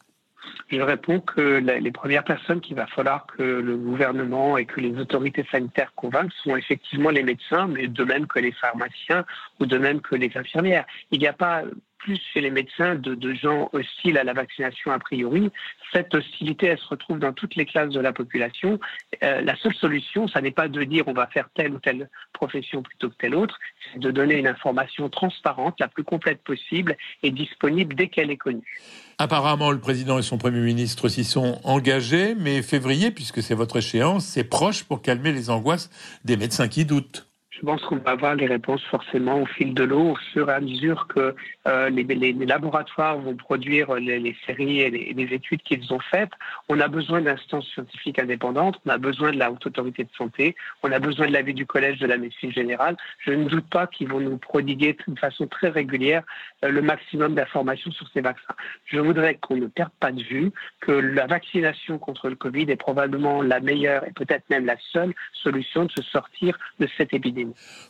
Je 0.71 0.79
réponds 0.79 1.19
que 1.19 1.41
les 1.57 1.91
premières 1.91 2.23
personnes 2.23 2.61
qu'il 2.61 2.77
va 2.77 2.87
falloir 2.87 3.25
que 3.25 3.43
le 3.43 3.75
gouvernement 3.75 4.57
et 4.57 4.65
que 4.65 4.79
les 4.79 4.97
autorités 4.97 5.45
sanitaires 5.51 5.91
convainquent 5.95 6.31
sont 6.43 6.55
effectivement 6.55 7.09
les 7.09 7.23
médecins, 7.23 7.67
mais 7.67 7.87
de 7.87 8.03
même 8.05 8.25
que 8.25 8.39
les 8.39 8.53
pharmaciens 8.53 9.25
ou 9.59 9.65
de 9.65 9.77
même 9.77 9.99
que 9.99 10.15
les 10.15 10.31
infirmières. 10.35 10.85
Il 11.11 11.19
n'y 11.19 11.27
a 11.27 11.33
pas 11.33 11.63
plus 12.03 12.19
chez 12.33 12.41
les 12.41 12.49
médecins 12.49 12.95
de, 12.95 13.33
gens 13.33 13.69
hostiles 13.73 14.17
à 14.17 14.23
la 14.23 14.33
vaccination 14.33 14.91
a 14.91 14.99
priori. 14.99 15.49
Cette 15.93 16.13
hostilité, 16.13 16.67
elle 16.67 16.77
se 16.77 16.87
retrouve 16.87 17.19
dans 17.19 17.33
toutes 17.33 17.55
les 17.55 17.65
classes 17.65 17.91
de 17.91 17.99
la 17.99 18.11
population. 18.11 18.79
Euh, 19.23 19.41
la 19.41 19.55
seule 19.57 19.73
solution, 19.75 20.27
ça 20.27 20.41
n'est 20.41 20.51
pas 20.51 20.67
de 20.67 20.83
dire 20.83 21.03
on 21.07 21.13
va 21.13 21.27
faire 21.27 21.49
telle 21.55 21.73
ou 21.73 21.79
telle 21.79 22.09
profession 22.33 22.81
plutôt 22.81 23.09
que 23.09 23.15
telle 23.17 23.35
autre, 23.35 23.57
c'est 23.93 23.99
de 23.99 24.11
donner 24.11 24.37
une 24.37 24.47
information 24.47 25.09
transparente, 25.09 25.75
la 25.79 25.87
plus 25.87 26.03
complète 26.03 26.41
possible 26.43 26.97
et 27.23 27.31
disponible 27.31 27.95
dès 27.95 28.07
qu'elle 28.07 28.31
est 28.31 28.37
connue. 28.37 28.79
Apparemment, 29.17 29.71
le 29.71 29.79
président 29.79 30.17
et 30.17 30.23
son 30.23 30.37
Premier 30.37 30.61
ministre 30.61 31.07
s'y 31.07 31.23
sont 31.23 31.61
engagés, 31.63 32.35
mais 32.35 32.63
février, 32.63 33.11
puisque 33.11 33.43
c'est 33.43 33.53
votre 33.53 33.77
échéance, 33.77 34.25
c'est 34.25 34.43
proche 34.43 34.83
pour 34.83 35.01
calmer 35.01 35.31
les 35.31 35.49
angoisses 35.49 35.91
des 36.25 36.37
médecins 36.37 36.67
qui 36.67 36.85
doutent. 36.85 37.30
Je 37.51 37.65
pense 37.65 37.81
qu'on 37.81 37.97
va 37.97 38.11
avoir 38.11 38.35
les 38.35 38.47
réponses 38.47 38.81
forcément 38.85 39.41
au 39.41 39.45
fil 39.45 39.73
de 39.73 39.83
l'eau, 39.83 40.11
au 40.11 40.15
fur 40.15 40.49
et 40.49 40.53
à 40.53 40.61
mesure 40.61 41.05
que 41.07 41.35
euh, 41.67 41.89
les, 41.89 42.33
laboratoires 42.33 43.17
vont 43.17 43.35
produire 43.35 43.93
les, 43.95 44.35
séries 44.45 44.79
et 44.79 44.89
les, 44.89 45.33
études 45.33 45.61
qu'ils 45.61 45.93
ont 45.93 45.99
faites. 45.99 46.31
On 46.69 46.79
a 46.79 46.87
besoin 46.87 47.21
d'instances 47.21 47.67
scientifiques 47.67 48.19
indépendantes, 48.19 48.79
on 48.85 48.89
a 48.89 48.97
besoin 48.97 49.31
de 49.31 49.37
la 49.37 49.51
haute 49.51 49.65
autorité 49.65 50.05
de 50.05 50.09
santé, 50.17 50.55
on 50.81 50.93
a 50.93 50.99
besoin 50.99 51.27
de 51.27 51.33
l'avis 51.33 51.53
du 51.53 51.65
collège 51.65 51.99
de 51.99 52.07
la 52.07 52.17
médecine 52.17 52.53
générale. 52.53 52.95
Je 53.19 53.31
ne 53.31 53.43
doute 53.49 53.67
pas 53.69 53.85
qu'ils 53.85 54.07
vont 54.07 54.21
nous 54.21 54.37
prodiguer 54.37 54.95
de 55.05 55.19
façon 55.19 55.45
très 55.45 55.67
régulière 55.67 56.23
euh, 56.63 56.69
le 56.69 56.81
maximum 56.81 57.35
d'informations 57.35 57.91
sur 57.91 58.07
ces 58.13 58.21
vaccins. 58.21 58.55
Je 58.85 58.99
voudrais 58.99 59.35
qu'on 59.35 59.57
ne 59.57 59.67
perde 59.67 59.91
pas 59.99 60.13
de 60.13 60.23
vue 60.23 60.51
que 60.79 60.93
la 60.93 61.27
vaccination 61.27 61.99
contre 61.99 62.29
le 62.29 62.35
Covid 62.35 62.71
est 62.71 62.77
probablement 62.77 63.41
la 63.41 63.59
meilleure 63.59 64.07
et 64.07 64.13
peut-être 64.13 64.49
même 64.49 64.65
la 64.65 64.77
seule 64.93 65.13
solution 65.33 65.83
de 65.83 65.91
se 65.91 66.01
sortir 66.01 66.57
de 66.79 66.87
cette 66.97 67.13
épidémie. 67.13 67.40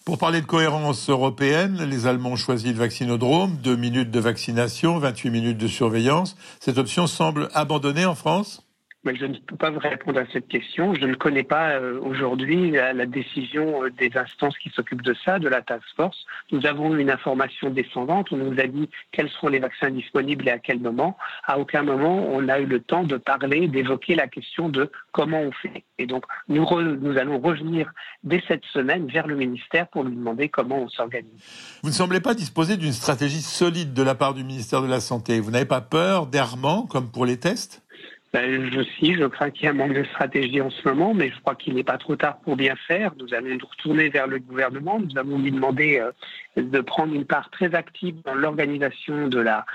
Pour 0.06 0.18
parler 0.18 0.42
de 0.42 0.46
cohérence 0.46 1.10
européenne, 1.10 1.84
les 1.84 2.08
Allemands 2.08 2.32
ont 2.32 2.36
choisi 2.36 2.70
le 2.70 2.80
vaccinodrome, 2.80 3.58
deux 3.58 3.76
minutes 3.76 4.12
de 4.12 4.20
vaccination, 4.20 4.98
28 4.98 5.30
minutes 5.30 5.58
de 5.58 5.68
surveillance. 5.68 6.36
Cette 6.60 6.78
option 6.78 7.08
semble 7.08 7.50
abandonnée 7.54 8.06
en 8.06 8.16
France? 8.16 8.64
Mais 9.04 9.16
je 9.16 9.26
ne 9.26 9.38
peux 9.38 9.56
pas 9.56 9.72
vous 9.72 9.80
répondre 9.80 10.20
à 10.20 10.26
cette 10.32 10.48
question. 10.48 10.94
Je 10.94 11.06
ne 11.06 11.16
connais 11.16 11.44
pas 11.44 11.72
euh, 11.72 12.00
aujourd'hui 12.02 12.72
la, 12.72 13.06
décision 13.06 13.84
euh, 13.84 13.90
des 13.90 14.12
instances 14.16 14.58
qui 14.60 14.70
s'occupent 14.70 15.02
de 15.02 15.16
ça, 15.26 15.40
de 15.40 15.48
la 15.48 15.62
task 15.62 15.84
force. 15.96 16.26
Nous 16.52 16.66
avons 16.66 16.94
eu 16.96 17.02
une 17.02 17.10
information 17.10 17.72
descendante. 17.72 18.32
On 18.32 18.38
nous 18.38 18.60
a 18.60 18.68
dit 18.68 18.90
quels 19.12 19.30
seront 19.30 19.48
les 19.48 19.60
vaccins 19.60 19.90
disponibles 19.90 20.48
et 20.48 20.52
à 20.52 20.60
quel 20.60 20.80
moment. 20.80 21.18
À 21.46 21.58
aucun 21.58 21.82
moment 21.82 22.28
on 22.32 22.48
a 22.48 22.60
eu 22.60 22.66
le 22.66 22.80
temps 22.80 23.04
de 23.04 23.18
parler, 23.18 23.68
d'évoquer 23.68 24.16
la 24.16 24.28
question 24.28 24.70
de 24.70 24.92
comment 25.12 25.42
on 25.42 25.52
fait. 25.52 25.84
Et 25.98 26.06
donc 26.06 26.26
nous, 26.48 26.66
nous 26.80 27.18
allons 27.18 27.40
revenir 27.40 27.92
dès 28.24 28.44
cette 28.48 28.66
semaine 28.66 29.08
vers 29.08 29.26
le 29.26 29.36
ministère 29.36 29.88
pour 29.88 30.04
lui 30.04 30.16
demander 30.16 30.50
comment 30.50 30.78
on 30.78 30.90
s'organise. 30.90 31.32
Vous 31.82 31.90
ne 31.90 31.94
semblez 31.94 32.20
pas 32.20 32.36
disposer 32.36 32.78
d'une 32.78 32.92
stratégie 32.92 33.42
solide 33.42 33.94
de 33.94 34.04
la 34.04 34.14
part 34.14 34.36
du 34.36 34.44
ministère 34.44 34.84
de 34.84 34.88
la 34.88 35.00
Santé. 35.00 35.40
Vous 35.40 35.52
n'avez 35.52 35.66
pas 35.66 35.82
peur 35.82 36.28
d'errement 36.28 36.86
comme 36.86 37.10
pour 37.10 37.26
les 37.26 37.38
tests? 37.38 37.81
Ben, 38.34 38.72
je 38.72 38.80
suis, 38.82 39.16
je 39.16 39.26
crains 39.26 39.50
qu'il 39.50 39.64
y 39.64 39.66
ait 39.66 39.72
un 39.72 39.74
manque 39.74 39.94
de 39.94 40.06
stratégie 40.06 40.62
en 40.62 40.70
ce 40.70 40.88
moment, 40.88 41.14
mais 41.14 41.30
je 41.32 41.40
crois 41.42 41.56
qu'il 41.56 41.76
n'est 41.76 41.84
pas 41.84 41.98
trop 41.98 42.16
tard 42.16 42.38
pour 42.40 42.56
bien 42.56 42.76
faire. 42.88 43.12
Nous 43.20 43.34
allons 43.34 43.56
nous 43.56 43.68
retourner 43.68 44.08
vers 44.08 44.28
le 44.28 44.40
gouvernement. 44.40 45.02
Nous 45.02 45.18
allons 45.18 45.38
lui 45.38 45.52
demander 45.52 46.00
euh, 46.00 46.12
de 46.62 46.80
prendre 46.80 47.14
une 47.14 47.26
part 47.26 47.50
très 47.50 47.76
active 47.76 48.16
dans 48.24 48.34
l'organisation 48.34 49.28
de 49.28 49.40
la, 49.40 49.66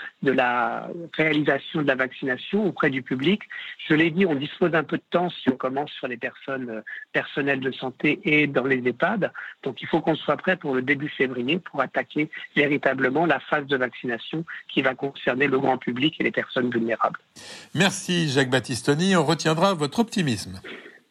réalisation 1.12 1.82
de 1.82 1.86
la 1.86 1.96
vaccination 1.96 2.64
auprès 2.66 2.88
du 2.88 3.02
public. 3.02 3.42
Je 3.88 3.94
l'ai 3.94 4.10
dit, 4.10 4.24
on 4.24 4.34
dispose 4.34 4.70
d'un 4.70 4.84
peu 4.84 4.96
de 4.96 5.02
temps 5.10 5.28
si 5.28 5.50
on 5.50 5.56
commence 5.56 5.90
sur 5.90 6.08
les 6.08 6.16
personnes 6.16 6.70
euh, 6.70 6.80
personnelles 7.12 7.60
de 7.60 7.72
santé 7.72 8.20
et 8.24 8.46
dans 8.46 8.64
les 8.64 8.78
EHPAD. 8.78 9.32
Donc 9.64 9.82
il 9.82 9.88
faut 9.88 10.00
qu'on 10.00 10.14
soit 10.14 10.38
prêt 10.38 10.56
pour 10.56 10.74
le 10.74 10.80
début 10.80 11.10
février 11.10 11.58
pour 11.58 11.82
attaquer 11.82 12.30
véritablement 12.54 13.26
la 13.26 13.38
phase 13.38 13.66
de 13.66 13.76
vaccination 13.76 14.46
qui 14.72 14.80
va 14.80 14.94
concerner 14.94 15.46
le 15.46 15.58
grand 15.58 15.76
public 15.76 16.16
et 16.20 16.24
les 16.24 16.30
personnes 16.30 16.70
vulnérables. 16.70 17.18
Merci 17.74 18.30
Jacques 18.30 18.45
Battistoni, 18.50 19.16
on 19.16 19.24
retiendra 19.24 19.74
votre 19.74 19.98
optimisme. 19.98 20.60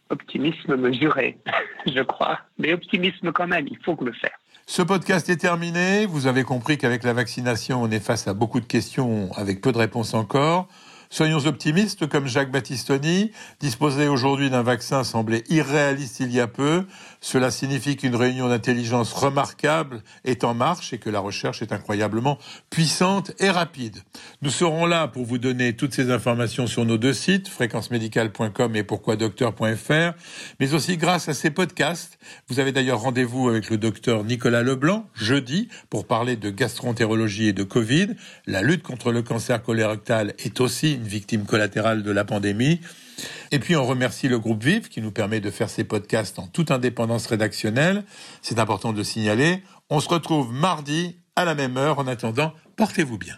Optimisme 0.10 0.76
mesuré, 0.76 1.38
je 1.86 2.02
crois, 2.02 2.40
mais 2.58 2.74
optimisme 2.74 3.32
quand 3.32 3.48
même, 3.48 3.68
il 3.70 3.78
faut 3.84 3.98
le 4.02 4.14
faire. 4.14 4.38
Ce 4.68 4.82
podcast 4.82 5.30
est 5.30 5.38
terminé. 5.38 6.08
Vous 6.08 6.26
avez 6.26 6.44
compris 6.44 6.78
qu'avec 6.78 7.04
la 7.04 7.14
vaccination, 7.14 7.84
on 7.84 7.92
est 7.92 8.00
face 8.00 8.28
à 8.28 8.34
beaucoup 8.34 8.60
de 8.60 8.66
questions 8.66 9.30
avec 9.36 9.62
peu 9.62 9.72
de 9.72 9.78
réponses 9.78 10.16
encore. 10.16 10.68
Soyons 11.10 11.46
optimistes 11.46 12.08
comme 12.08 12.28
Jacques 12.28 12.52
Battistoni. 12.52 13.32
Disposer 13.60 14.08
aujourd'hui 14.08 14.50
d'un 14.50 14.64
vaccin 14.64 15.04
semblait 15.04 15.44
irréaliste 15.50 16.20
il 16.20 16.32
y 16.32 16.40
a 16.40 16.48
peu. 16.48 16.86
Cela 17.22 17.52
signifie 17.52 17.96
qu'une 17.96 18.16
réunion 18.16 18.50
d'intelligence 18.50 19.14
remarquable 19.14 20.04
est 20.24 20.44
en 20.44 20.54
marche 20.54 20.94
et 20.94 20.98
que 20.98 21.10
la 21.10 21.20
recherche 21.20 21.62
est 21.62 21.72
incroyablement 21.72 22.38
puissante 22.70 23.32
et 23.40 23.50
rapide. 23.50 23.98
Nous 24.42 24.50
serons 24.50 24.86
là 24.86 25.08
pour 25.08 25.26
vous 25.26 25.38
donner 25.38 25.76
toutes 25.76 25.94
ces 25.94 26.12
informations 26.12 26.68
sur 26.68 26.86
nos 26.86 26.98
deux 26.98 27.14
sites, 27.14 27.48
fréquencemédicale.com 27.48 28.76
et 28.76 28.84
pourquoidocteur.fr, 28.84 30.18
mais 30.60 30.74
aussi 30.74 30.98
grâce 30.98 31.30
à 31.30 31.34
ces 31.34 31.52
podcasts. 31.52 32.18
Vous 32.48 32.60
avez 32.60 32.72
d'ailleurs 32.72 33.00
rendez-vous 33.00 33.50
avec 33.50 33.70
le 33.70 33.78
docteur 33.78 34.24
Nicolas 34.24 34.64
Leblanc 34.64 35.08
jeudi 35.14 35.70
pour 35.90 36.06
parler 36.06 36.36
de 36.36 36.50
gastroentérologie 36.50 37.48
et 37.48 37.54
de 37.54 37.64
Covid. 37.64 38.10
La 38.46 38.62
lutte 38.62 38.84
contre 38.84 39.12
le 39.12 39.22
cancer 39.22 39.62
colorectal 39.62 40.34
est 40.40 40.60
aussi 40.60 40.95
une 40.96 41.08
victime 41.08 41.46
collatérale 41.46 42.04
de 42.04 42.12
la 42.12 42.26
pandémie. 42.26 42.82
Et 43.52 43.60
puis 43.60 43.76
on 43.76 43.86
remercie 43.86 44.28
le 44.28 44.40
groupe 44.40 44.64
Vive 44.64 44.90
qui 44.90 45.02
nous 45.02 45.12
permet 45.12 45.40
de 45.40 45.50
faire 45.50 45.70
ces 45.70 45.84
podcasts 45.84 46.40
en 46.40 46.48
toute 46.48 46.72
indépendance 46.72 47.28
rédactionnelle. 47.28 48.04
C'est 48.42 48.60
important 48.60 48.94
de 48.94 49.04
signaler. 49.04 49.64
On 49.90 50.00
se 50.00 50.10
retrouve 50.10 50.52
mardi 50.52 51.18
à 51.36 51.46
la 51.46 51.56
même 51.56 51.78
heure. 51.78 52.00
En 52.00 52.08
attendant, 52.08 52.54
portez-vous 52.76 53.18
bien. 53.18 53.36